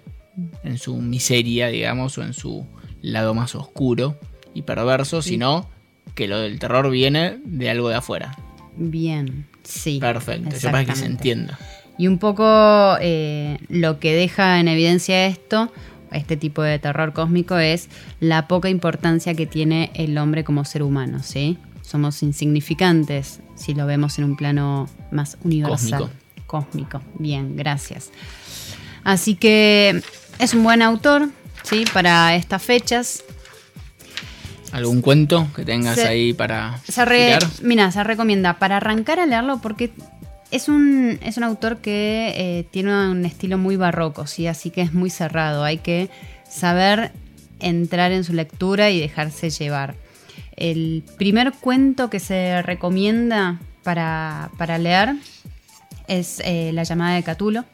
[0.63, 2.67] en su miseria, digamos, o en su
[3.01, 4.19] lado más oscuro
[4.53, 5.69] y perverso, sino
[6.15, 8.37] que lo del terror viene de algo de afuera.
[8.77, 9.99] Bien, sí.
[10.01, 11.59] Perfecto, yo para que se entienda.
[12.01, 15.71] Y un poco eh, lo que deja en evidencia esto,
[16.13, 17.91] este tipo de terror cósmico, es
[18.21, 21.59] la poca importancia que tiene el hombre como ser humano, ¿sí?
[21.83, 26.01] Somos insignificantes si lo vemos en un plano más universal.
[26.01, 26.11] Cósmico.
[26.47, 27.03] Cósmico.
[27.19, 28.11] Bien, gracias.
[29.05, 30.01] Así que
[30.39, 31.29] es un buen autor,
[31.65, 31.85] ¿sí?
[31.93, 33.23] Para estas fechas.
[34.73, 37.47] ¿Algún cuento que tengas Se- ahí para Se re- tirar?
[37.63, 39.91] mira, se recomienda para arrancar a leerlo porque
[40.51, 44.47] es un, es un autor que eh, tiene un estilo muy barroco, ¿sí?
[44.47, 45.65] así que es muy cerrado.
[45.65, 46.11] Hay que
[46.49, 47.13] saber
[47.61, 49.95] entrar en su lectura y dejarse llevar.
[50.57, 55.15] El primer cuento que se recomienda para, para leer
[56.09, 57.65] es eh, La llamada de Catulo.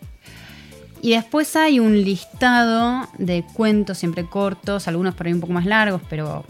[1.03, 5.67] Y después hay un listado de cuentos siempre cortos, algunos por ahí un poco más
[5.67, 6.45] largos, pero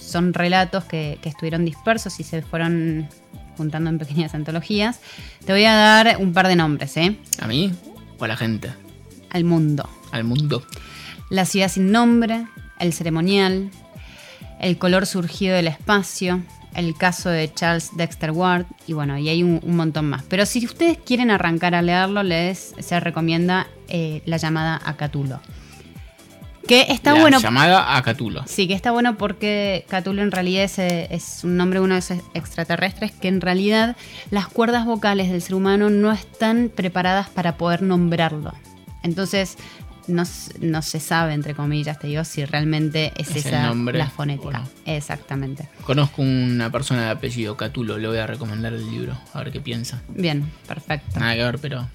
[0.00, 3.08] son relatos que, que estuvieron dispersos y se fueron
[3.56, 5.00] juntando en pequeñas antologías.
[5.44, 7.16] Te voy a dar un par de nombres, ¿eh?
[7.40, 7.72] ¿A mí
[8.18, 8.70] o a la gente?
[9.30, 9.88] Al mundo.
[10.12, 10.64] ¿Al mundo?
[11.30, 12.46] La ciudad sin nombre,
[12.78, 13.70] el ceremonial,
[14.60, 16.42] el color surgido del espacio,
[16.74, 20.22] el caso de Charles Dexter Ward y bueno, y hay un, un montón más.
[20.28, 25.40] Pero si ustedes quieren arrancar a leerlo, les se recomienda eh, la llamada a Catulo.
[26.66, 27.38] Que está la bueno.
[27.40, 28.42] llamada a Catulo.
[28.46, 31.94] Sí, que está bueno porque Cthulhu en realidad es, eh, es un nombre de uno
[31.94, 33.96] de esos extraterrestres que en realidad
[34.30, 38.52] las cuerdas vocales del ser humano no están preparadas para poder nombrarlo.
[39.02, 39.56] Entonces
[40.08, 40.22] no,
[40.60, 44.60] no se sabe, entre comillas, te digo, si realmente es, Es esa nombre la fonética.
[44.60, 44.68] no.
[44.92, 45.68] Exactamente.
[45.84, 49.60] Conozco una persona de apellido Catulo, le voy a recomendar el libro, a ver qué
[49.60, 50.02] piensa.
[50.08, 51.18] Bien, perfecto.
[51.18, 51.88] Nada que ver, pero.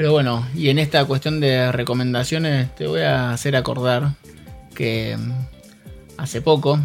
[0.00, 4.14] Pero bueno, y en esta cuestión de recomendaciones te voy a hacer acordar
[4.74, 5.32] que mm,
[6.16, 6.80] hace poco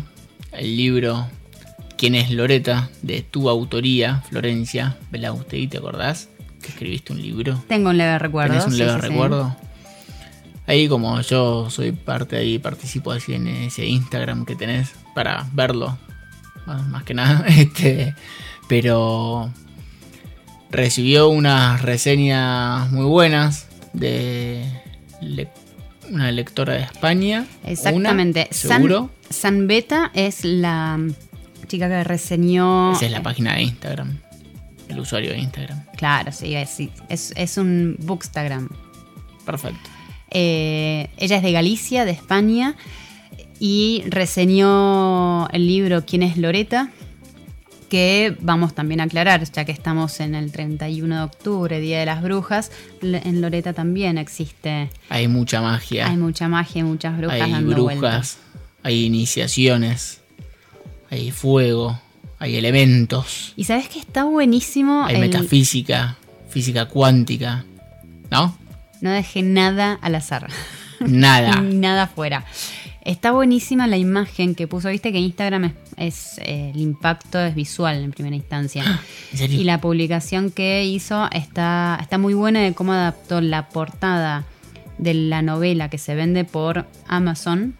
[0.51, 1.25] el libro
[1.97, 2.89] ¿Quién es Loreta?
[3.03, 6.27] de tu autoría, Florencia Belaustegui, ¿te acordás?
[6.61, 7.63] Que escribiste un libro.
[7.69, 8.51] Tengo un leve recuerdo.
[8.51, 9.07] ¿Tenés un leve sí, sí.
[9.07, 9.55] recuerdo?
[10.67, 15.97] Ahí como yo soy parte ahí, participo así en ese Instagram que tenés para verlo.
[16.65, 17.45] Más, más que nada.
[17.47, 18.13] Este.
[18.67, 19.53] Pero
[20.75, 24.63] recibió unas reseñas muy buenas de
[25.21, 25.47] le-
[26.11, 27.45] una lectora de España.
[27.65, 28.47] Exactamente.
[28.51, 29.09] Una, seguro.
[29.29, 30.99] San, San Beta es la
[31.67, 32.93] chica que reseñó.
[32.93, 34.19] Esa es la página de Instagram.
[34.87, 35.83] El usuario de Instagram.
[35.97, 36.77] Claro, sí, es,
[37.09, 38.69] es, es un Bookstagram.
[39.45, 39.89] Perfecto.
[40.29, 42.75] Eh, ella es de Galicia, de España,
[43.59, 46.89] y reseñó el libro ¿Quién es Loreta?
[47.89, 52.05] Que vamos también a aclarar, ya que estamos en el 31 de octubre, Día de
[52.05, 52.71] las Brujas,
[53.01, 56.07] en Loreta también existe, Hay mucha magia.
[56.07, 58.37] hay mucha magia, muchas brujas hay dando brujas, vueltas.
[58.83, 60.21] hay iniciaciones,
[61.09, 61.99] hay fuego,
[62.39, 66.17] hay elementos, Y sabes que está buenísimo hay el- metafísica,
[66.49, 67.65] física cuántica,
[68.31, 68.57] ¿no?
[69.01, 70.49] no deje nada al azar.
[70.99, 71.61] Nada.
[71.61, 72.45] Nada fuera.
[73.03, 77.55] Está buenísima la imagen que puso, viste que Instagram es, es, eh, el impacto es
[77.55, 78.83] visual en primera instancia.
[79.31, 79.59] ¿En serio?
[79.61, 84.43] Y la publicación que hizo está, está muy buena de cómo adaptó la portada
[84.97, 87.75] de la novela que se vende por Amazon.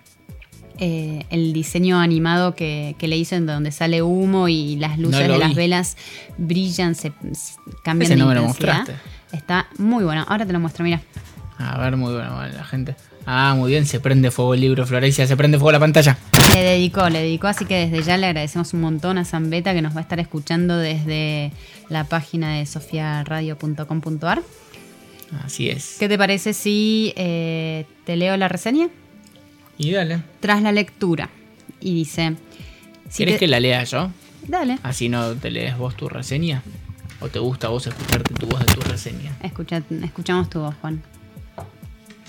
[0.78, 5.26] eh, el diseño animado que, que le hizo en donde sale humo y las luces
[5.28, 5.56] No de las vi.
[5.56, 5.96] velas
[6.38, 7.54] brillan, se, se
[7.86, 8.94] cambian Ese de no me lo mostraste.
[9.32, 10.26] Está muy bueno.
[10.28, 11.02] Ahora te lo muestro, mira.
[11.58, 12.96] A ver, muy bueno, la gente.
[13.28, 16.18] Ah, muy bien, se prende fuego el libro, Florencia, se prende fuego la pantalla.
[16.54, 19.82] Le dedicó, le dedicó, así que desde ya le agradecemos un montón a Zambeta que
[19.82, 21.52] nos va a estar escuchando desde
[21.90, 24.44] la página de sofiaradio.com.ar.
[25.44, 25.96] Así es.
[26.00, 28.90] ¿Qué te parece si eh, te leo la reseña?
[29.78, 30.22] Y dale.
[30.40, 31.30] Tras la lectura.
[31.82, 32.36] Y dice...
[33.10, 34.12] si ¿Querés te- que la lea yo?
[34.48, 36.62] Dale, Así no te lees vos tu reseña.
[37.20, 39.36] ¿O te gusta a vos escucharte tu voz de tu reseña?
[39.42, 41.02] escucha, escuchamos tu voz, Juan.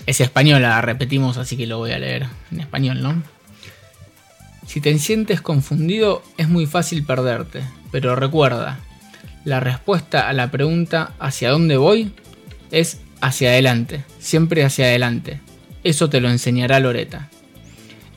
[0.07, 3.21] Es española, repetimos, así que lo voy a leer en español, ¿no?
[4.65, 8.79] Si te sientes confundido, es muy fácil perderte, pero recuerda,
[9.45, 12.11] la respuesta a la pregunta ¿hacia dónde voy?
[12.71, 15.39] es hacia adelante, siempre hacia adelante.
[15.83, 17.29] Eso te lo enseñará Loreta.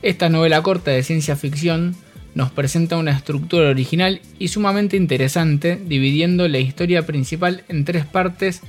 [0.01, 1.95] Esta novela corta de ciencia ficción
[2.33, 8.61] nos presenta una estructura original y sumamente interesante, dividiendo la historia principal en tres partes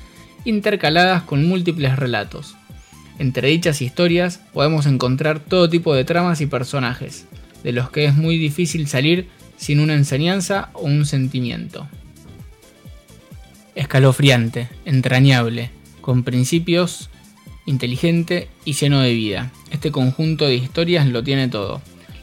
[0.45, 2.57] intercaladas con múltiples relatos.
[3.23, 7.27] Entre dichas historias podemos encontrar todo tipo de tramas y personajes,
[7.63, 11.87] de los que es muy difícil salir sin una enseñanza o un sentimiento.
[13.77, 15.71] Escalofriante, entrañable,
[16.01, 17.11] con principios,
[17.65, 19.53] inteligente y lleno de vida.
[19.71, 21.81] Este conjunto de historias lo tiene todo.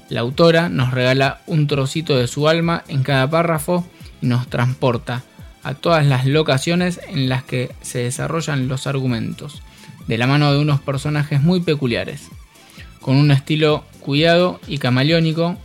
[0.09, 3.87] La autora nos regala un trocito de su alma en cada párrafo
[4.21, 5.23] y nos transporta
[5.63, 9.61] a todas las locaciones en las que se desarrollan los argumentos,
[10.10, 12.30] de la mano de unos personajes muy peculiares,
[12.99, 15.55] con un estilo cuidado y camaleónico,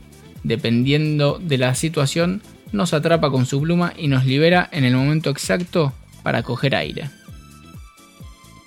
[0.43, 5.31] dependiendo de la situación, nos atrapa con su pluma y nos libera en el momento
[5.31, 7.09] exacto para coger aire.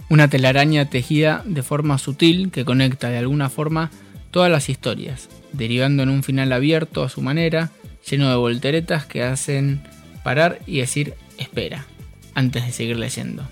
[0.09, 3.91] Una telaraña tejida de forma sutil que conecta de alguna forma
[4.31, 7.69] todas las historias, derivando en un final abierto a su manera,
[8.09, 9.81] lleno de volteretas que hacen
[10.23, 11.85] parar y decir espera,
[12.33, 13.47] antes de seguir leyendo.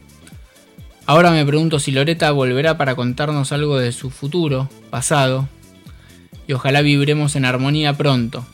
[1.07, 5.47] Ahora me pregunto si Loreta volverá para contarnos algo de su futuro, pasado,
[6.47, 8.45] y ojalá vibremos en armonía pronto.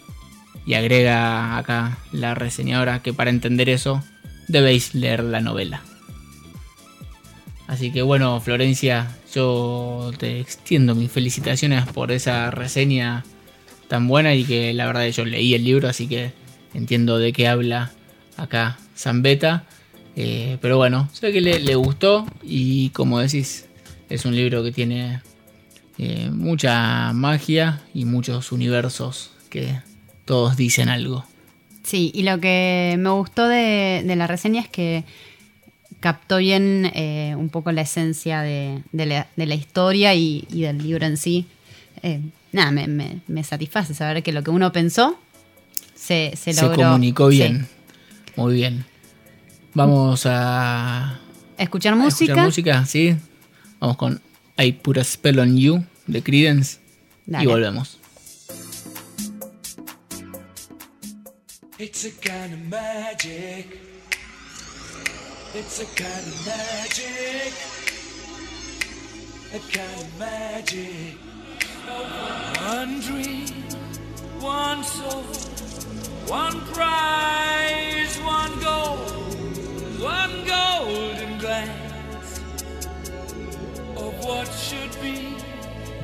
[0.66, 4.04] Y agrega acá la reseñadora que para entender eso
[4.50, 5.82] debéis leer la novela.
[7.68, 13.24] Así que bueno, Florencia, yo te extiendo mis felicitaciones por esa reseña
[13.88, 16.34] tan buena y que la verdad yo leí el libro, así que
[16.74, 17.92] entiendo de qué habla
[18.36, 19.64] acá Zambeta.
[20.16, 23.66] Eh, pero bueno, sé que le, le gustó y como decís,
[24.10, 25.22] es un libro que tiene
[25.98, 29.80] eh, mucha magia y muchos universos que
[30.26, 31.26] todos dicen algo.
[31.84, 35.04] Sí, y lo que me gustó de, de la reseña es que
[36.00, 40.62] captó bien eh, un poco la esencia de, de la, de la historia y, y
[40.62, 41.48] del libro en sí.
[42.52, 45.18] Nada, me, me- me satisface saber que lo que uno pensó
[45.96, 46.78] se, se Se logró.
[46.84, 47.38] comunicó Sí.
[47.38, 47.68] bien.
[48.36, 48.86] Muy bien.
[49.74, 51.20] Vamos a
[51.58, 52.26] Escuchar a música.
[52.32, 53.16] escuchar música, ¿sí?
[53.80, 54.22] Vamos con
[54.58, 56.80] I Put a Spell on You de Credence
[57.26, 57.44] Dale.
[57.44, 57.98] y volvemos.
[61.80, 63.80] It's a kind of magic.
[65.56, 67.54] It's a kind of magic.
[69.54, 71.18] A kind of magic.
[72.64, 73.48] One dream,
[74.40, 75.24] one soul,
[76.28, 79.00] one prize, one goal,
[80.02, 82.40] one golden glance
[83.96, 85.36] of what should be.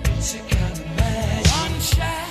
[0.05, 1.51] It's a kind of magic.
[1.51, 2.26] One shaft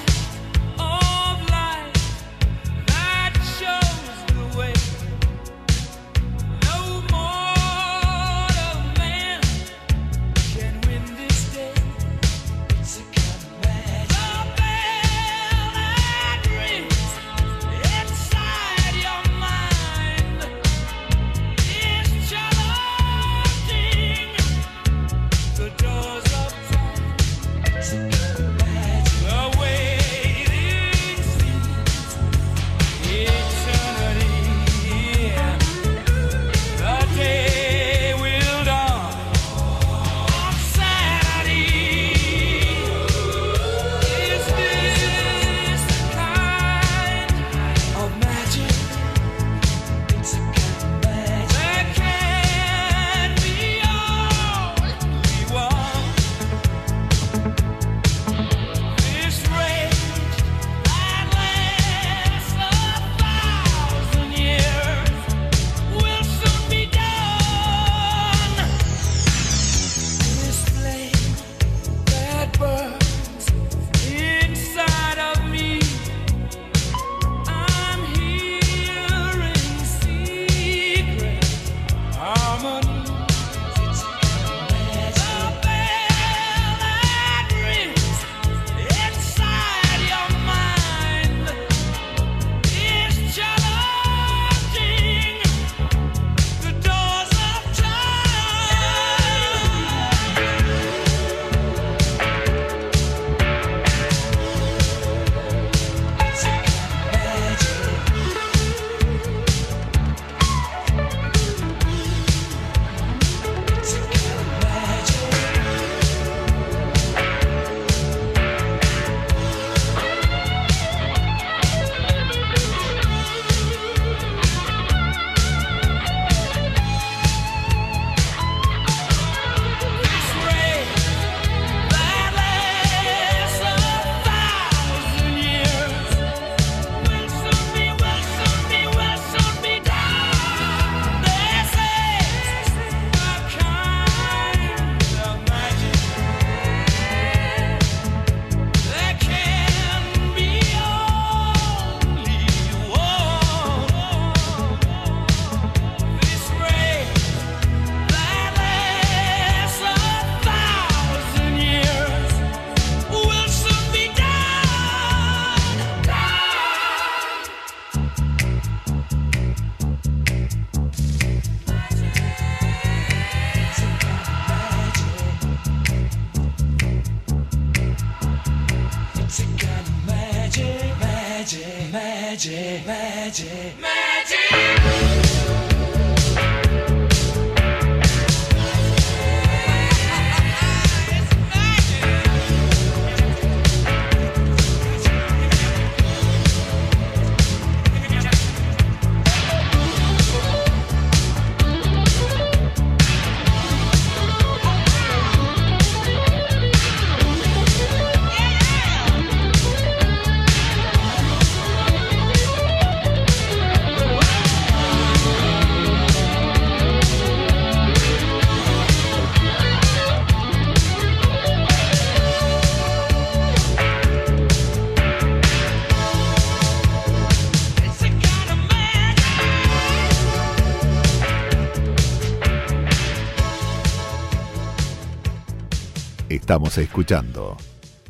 [236.47, 237.57] Estamos escuchando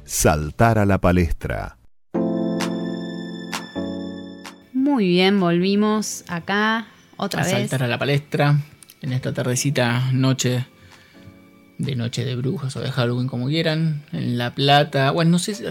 [0.04, 1.78] Saltar a la palestra.
[4.74, 7.54] Muy bien, volvimos acá otra a vez.
[7.54, 8.60] saltar a la palestra
[9.00, 10.66] en esta tardecita noche
[11.78, 15.54] de noche de brujas o de Halloween como quieran en La Plata bueno no sé
[15.54, 15.64] si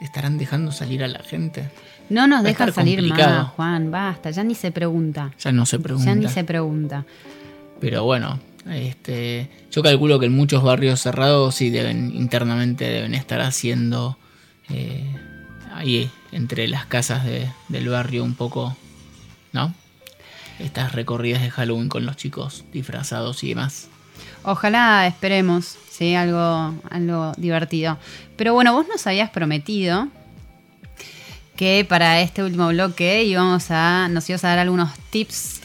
[0.00, 1.68] estarán dejando salir a la gente
[2.08, 3.42] No nos dejan salir complicado.
[3.42, 5.32] más, Juan, basta, ya ni se pregunta.
[5.36, 7.04] ya no se pregunta Ya ni se pregunta.
[7.80, 8.38] pero bueno
[8.70, 14.16] este yo calculo que en muchos barrios cerrados sí deben internamente deben estar haciendo
[14.68, 15.04] eh,
[15.74, 18.76] ahí entre las casas de- del barrio un poco
[19.52, 19.74] no
[20.60, 23.88] estas recorridas de Halloween con los chicos disfrazados y demás
[24.44, 27.96] Ojalá esperemos, sí, algo, algo divertido.
[28.36, 30.08] Pero bueno, vos nos habías prometido
[31.56, 35.60] que para este último bloque íbamos a, nos ibas a dar algunos tips.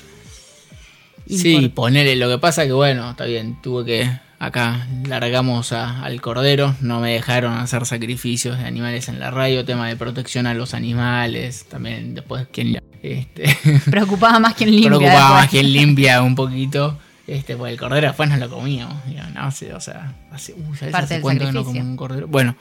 [1.29, 2.15] Sí, ponele.
[2.15, 3.61] Lo que pasa que, bueno, está bien.
[3.61, 4.09] Tuve que.
[4.39, 6.75] Acá largamos a- al cordero.
[6.81, 9.65] No me dejaron hacer sacrificios de animales en la radio.
[9.65, 11.65] Tema de protección a los animales.
[11.69, 12.79] También después, quien.
[13.01, 13.57] Este,
[13.89, 14.89] Preocupaba más quien limpia.
[14.89, 15.33] preocupaba después.
[15.41, 16.99] más quien limpia un poquito.
[17.25, 18.95] Este, pues el cordero después nos lo comíamos.
[19.33, 22.27] No sé, o sea, hace, uy, ¿sabes Parte hace del cuánto no como un cordero?
[22.27, 22.55] Bueno,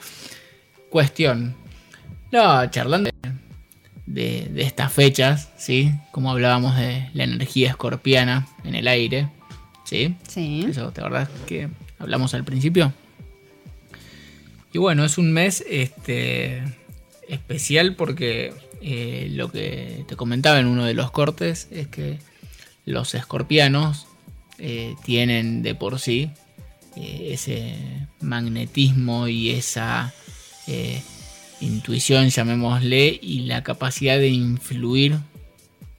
[0.89, 1.55] cuestión.
[2.31, 3.31] No, charlando de,
[4.07, 5.91] de estas fechas, ¿sí?
[6.11, 9.27] Como hablábamos de la energía escorpiana en el aire,
[9.83, 10.15] ¿sí?
[10.27, 10.65] Sí.
[10.67, 12.93] Eso, ¿te acordás que hablamos al principio?
[14.73, 16.61] Y bueno, es un mes este,
[17.27, 22.19] especial porque eh, lo que te comentaba en uno de los cortes es que
[22.85, 24.07] los escorpianos
[24.59, 26.31] eh, tienen de por sí
[26.95, 27.75] eh, ese
[28.21, 30.13] magnetismo y esa
[31.61, 35.17] intuición, llamémosle, y la capacidad de influir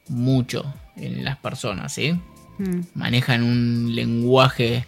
[0.09, 2.15] mucho en las personas, ¿sí?
[2.59, 2.81] Mm.
[2.95, 4.85] manejan un lenguaje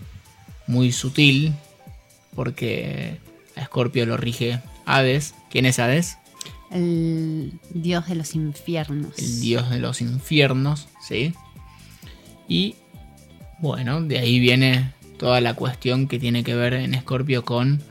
[0.66, 1.54] muy sutil
[2.34, 3.18] porque
[3.56, 5.34] a Scorpio lo rige Hades.
[5.50, 6.16] ¿Quién es Hades?
[6.70, 9.18] El dios de los infiernos.
[9.18, 11.32] El dios de los infiernos, ¿sí?
[12.48, 12.76] Y
[13.60, 17.82] bueno, de ahí viene toda la cuestión que tiene que ver en Scorpio con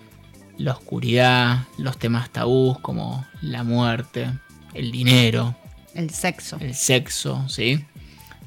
[0.60, 4.30] la oscuridad, los temas tabús como la muerte,
[4.74, 5.56] el dinero,
[5.96, 6.58] El sexo.
[6.60, 7.84] el sexo, ¿sí?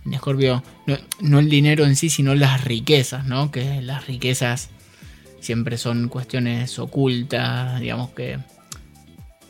[0.05, 3.51] En Escorpio, no, no el dinero en sí, sino las riquezas, ¿no?
[3.51, 4.69] Que las riquezas
[5.41, 8.39] siempre son cuestiones ocultas, digamos que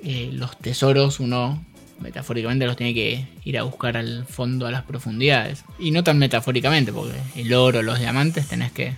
[0.03, 1.65] eh, los tesoros uno
[2.01, 5.65] metafóricamente los tiene que ir a buscar al fondo, a las profundidades.
[5.79, 8.95] Y no tan metafóricamente, porque el oro, los diamantes tenés que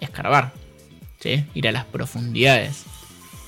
[0.00, 0.52] escarbar,
[1.20, 1.44] ¿sí?
[1.54, 2.84] Ir a las profundidades.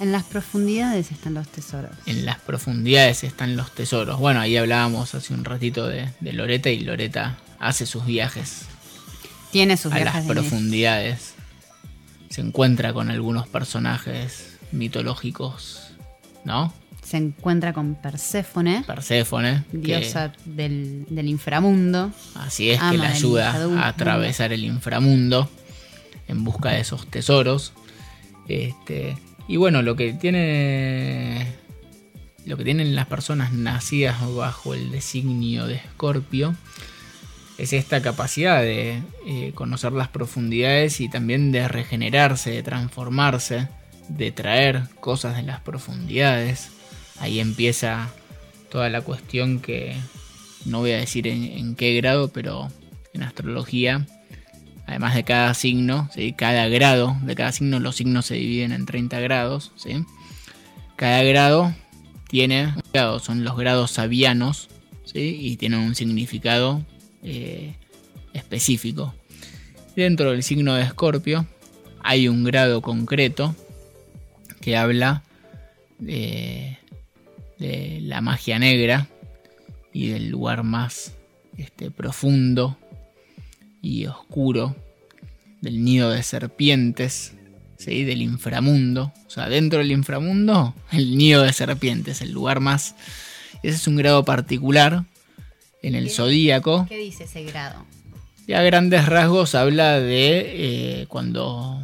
[0.01, 1.91] En las profundidades están los tesoros.
[2.07, 4.19] En las profundidades están los tesoros.
[4.19, 8.63] Bueno, ahí hablábamos hace un ratito de, de Loreta y Loreta hace sus viajes
[9.53, 11.35] Tiene sus a viajes las de profundidades.
[12.31, 15.91] Se encuentra con algunos personajes mitológicos,
[16.45, 16.73] ¿no?
[17.03, 22.13] Se encuentra con Perséfone, Perséfone, que diosa del, del inframundo.
[22.37, 25.51] así es que le ayuda a atravesar el inframundo
[26.31, 27.73] en busca de esos tesoros.
[28.49, 29.17] Este,
[29.49, 31.61] y bueno, lo que tiene
[32.47, 36.55] lo que tienen las personas nacidas bajo el designio de Escorpio
[37.59, 43.69] es esta capacidad de eh, conocer las profundidades y también de regenerarse, de transformarse,
[44.09, 46.71] de traer cosas de las profundidades.
[47.19, 48.09] Ahí empieza
[48.71, 49.95] toda la cuestión que
[50.65, 52.69] no voy a decir en, en qué grado, pero
[53.13, 54.07] en astrología,
[54.91, 56.33] además de cada signo, ¿sí?
[56.33, 59.73] cada grado de cada signo, los signos se dividen en 30 grados.
[59.77, 60.05] ¿sí?
[60.97, 61.75] Cada grado
[62.29, 64.69] tiene un son los grados sabianos
[65.05, 65.39] ¿sí?
[65.41, 66.85] y tienen un significado
[67.23, 67.75] eh,
[68.35, 69.15] específico.
[69.97, 71.47] Dentro del signo de Escorpio
[72.03, 73.55] hay un grado concreto
[74.61, 75.23] que habla
[75.99, 76.79] de,
[77.59, 79.09] de la magia negra,
[79.93, 81.13] y del lugar más
[81.57, 82.77] este, profundo
[83.83, 84.77] y oscuro
[85.61, 87.33] del nido de serpientes,
[87.77, 88.05] ¿sí?
[88.05, 89.13] del inframundo.
[89.27, 92.95] O sea, dentro del inframundo, el nido de serpientes, el lugar más...
[93.63, 95.05] Ese es un grado particular
[95.83, 96.87] en el zodíaco.
[96.89, 97.85] ¿Qué dice ese grado?
[98.47, 101.83] Y a grandes rasgos habla de eh, cuando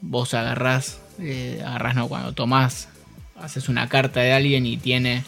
[0.00, 2.88] vos agarrás, eh, agarrás no, cuando tomás,
[3.36, 5.24] haces una carta de alguien y tiene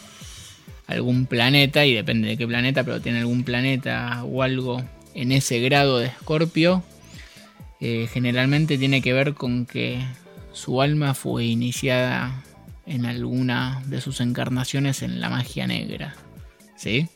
[0.85, 4.83] algún planeta, y depende de qué planeta, pero tiene algún planeta o algo
[5.17, 6.83] en ese grado de escorpio,
[7.81, 9.99] eh, generalmente tiene que ver con que
[10.51, 12.43] su alma fue iniciada
[12.85, 16.15] en alguna de sus encarnaciones en la magia negra.
[16.75, 17.07] ¿Sí?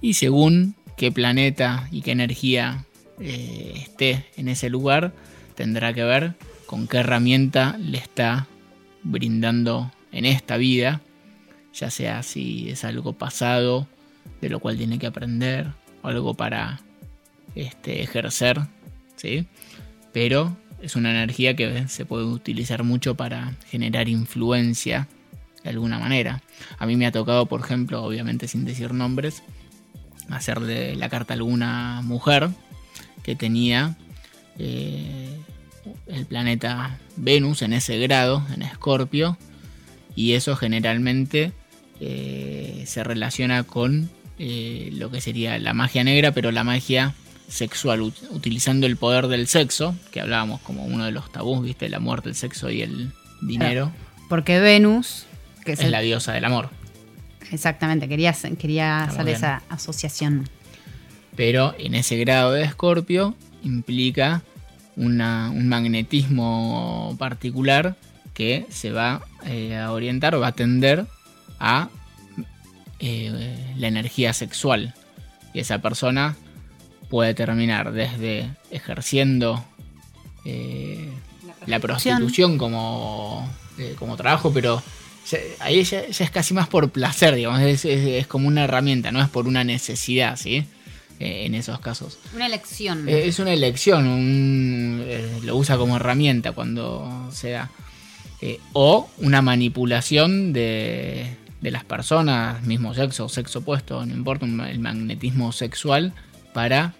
[0.00, 2.84] Y según qué planeta y qué energía
[3.20, 5.12] eh, esté en ese lugar,
[5.54, 6.34] tendrá que ver
[6.66, 8.48] con qué herramienta le está
[9.04, 11.02] brindando en esta vida,
[11.72, 13.86] ya sea si es algo pasado,
[14.40, 15.68] de lo cual tiene que aprender,
[16.02, 16.80] algo para
[17.54, 18.60] este, ejercer,
[19.16, 19.46] ¿sí?
[20.12, 25.08] Pero es una energía que se puede utilizar mucho para generar influencia
[25.62, 26.42] de alguna manera.
[26.78, 29.42] A mí me ha tocado, por ejemplo, obviamente sin decir nombres,
[30.30, 32.48] hacerle la carta a alguna mujer
[33.22, 33.96] que tenía
[34.58, 35.36] eh,
[36.06, 39.36] el planeta Venus en ese grado, en Escorpio,
[40.14, 41.52] y eso generalmente
[42.00, 44.10] eh, se relaciona con
[44.42, 47.14] eh, lo que sería la magia negra, pero la magia
[47.48, 51.88] sexual, ut- utilizando el poder del sexo, que hablábamos como uno de los tabús, viste,
[51.90, 53.12] la muerte, el sexo y el
[53.42, 53.92] dinero,
[54.30, 55.26] Porque Venus,
[55.64, 56.70] que es, es el- la diosa del amor.
[57.50, 60.48] exactamente, quería, quería hacer esa asociación.
[61.36, 64.42] pero en ese grado de escorpio implica
[64.96, 67.96] una- un magnetismo particular
[68.34, 71.06] que se va eh, a orientar o va a tender
[71.58, 71.88] a
[73.00, 74.94] eh, la energía sexual.
[75.54, 76.36] Y esa persona
[77.08, 79.64] puede terminar desde ejerciendo
[80.44, 81.08] eh,
[81.66, 83.48] la prostitución como,
[83.78, 84.82] eh, como trabajo, pero
[85.60, 89.12] ahí ya, ya es casi más por placer, digamos, es, es- es como una herramienta,
[89.12, 90.64] no es por una necesidad, ¿sí?
[91.18, 92.16] Eh, en esos casos.
[92.34, 93.06] Una elección.
[93.08, 97.70] Eh, Es una elección, un- eh, lo usa como herramienta cuando se da.
[98.72, 101.26] O una manipulación de,
[101.60, 106.12] de las personas, mismo sexo o sexo opuesto, no importa, el magnetismo sexual
[106.52, 106.94] para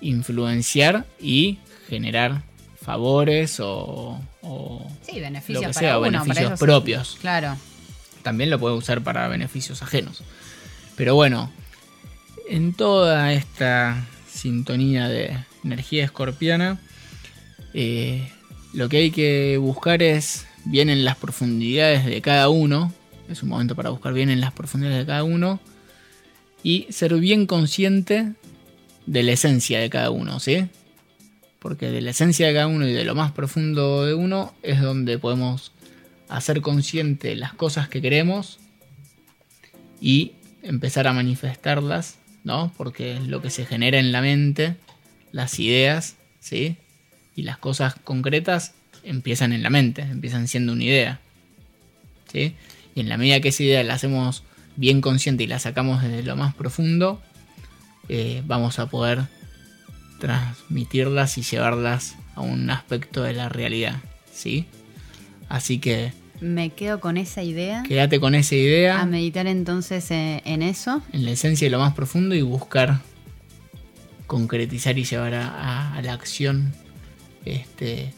[0.00, 1.58] influenciar y
[1.88, 2.42] generar
[2.80, 6.64] favores o, o sí, beneficios lo que para sea, o uno, para beneficios sí.
[6.64, 7.56] propios Claro.
[8.22, 10.22] también lo puede usar para beneficios ajenos.
[10.96, 11.50] Pero bueno,
[12.48, 16.78] en toda esta sintonía de energía escorpiana,
[17.74, 18.30] eh,
[18.72, 22.92] lo que hay que buscar es bien en las profundidades de cada uno.
[23.28, 25.60] Es un momento para buscar bien en las profundidades de cada uno.
[26.62, 28.32] Y ser bien consciente
[29.06, 30.68] de la esencia de cada uno, ¿sí?
[31.60, 34.80] Porque de la esencia de cada uno y de lo más profundo de uno es
[34.80, 35.72] donde podemos
[36.28, 38.58] hacer consciente las cosas que queremos
[40.00, 42.72] y empezar a manifestarlas, ¿no?
[42.76, 44.76] Porque lo que se genera en la mente,
[45.32, 46.76] las ideas, ¿sí?
[47.34, 48.74] Y las cosas concretas
[49.04, 51.20] empiezan en la mente, empiezan siendo una idea,
[52.32, 52.54] ¿sí?
[52.96, 54.42] Y en la medida que esa idea la hacemos
[54.74, 57.20] bien consciente y la sacamos desde lo más profundo,
[58.08, 59.26] eh, vamos a poder
[60.18, 63.96] transmitirlas y llevarlas a un aspecto de la realidad,
[64.32, 64.66] ¿sí?
[65.48, 67.82] Así que Me quedo con esa idea.
[67.86, 69.00] quédate con esa idea.
[69.00, 71.02] A meditar entonces eh, en eso.
[71.12, 73.00] en la esencia de lo más profundo y buscar
[74.26, 76.72] concretizar y llevar a, a- a la acción
[77.44, 78.12] este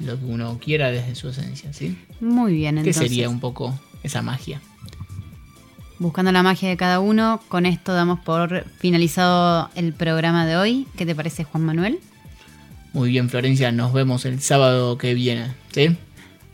[0.00, 1.96] lo que uno quiera desde su esencia, ¿sí?
[2.20, 3.02] Muy bien, ¿Qué entonces.
[3.02, 4.60] sería un poco esa magia?
[5.98, 10.88] Buscando la magia de cada uno, con esto damos por finalizado el programa de hoy.
[10.96, 12.00] ¿Qué te parece, Juan Manuel?
[12.92, 15.96] Muy bien, Florencia, nos vemos el sábado que viene, ¿sí?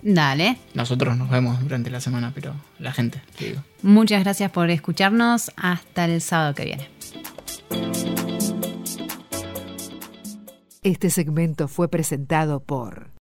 [0.03, 0.59] Dale.
[0.75, 3.63] Nosotros nos vemos durante la semana, pero la gente, te digo.
[3.83, 5.51] Muchas gracias por escucharnos.
[5.57, 6.89] Hasta el sábado que viene.
[10.83, 13.11] Este segmento fue presentado por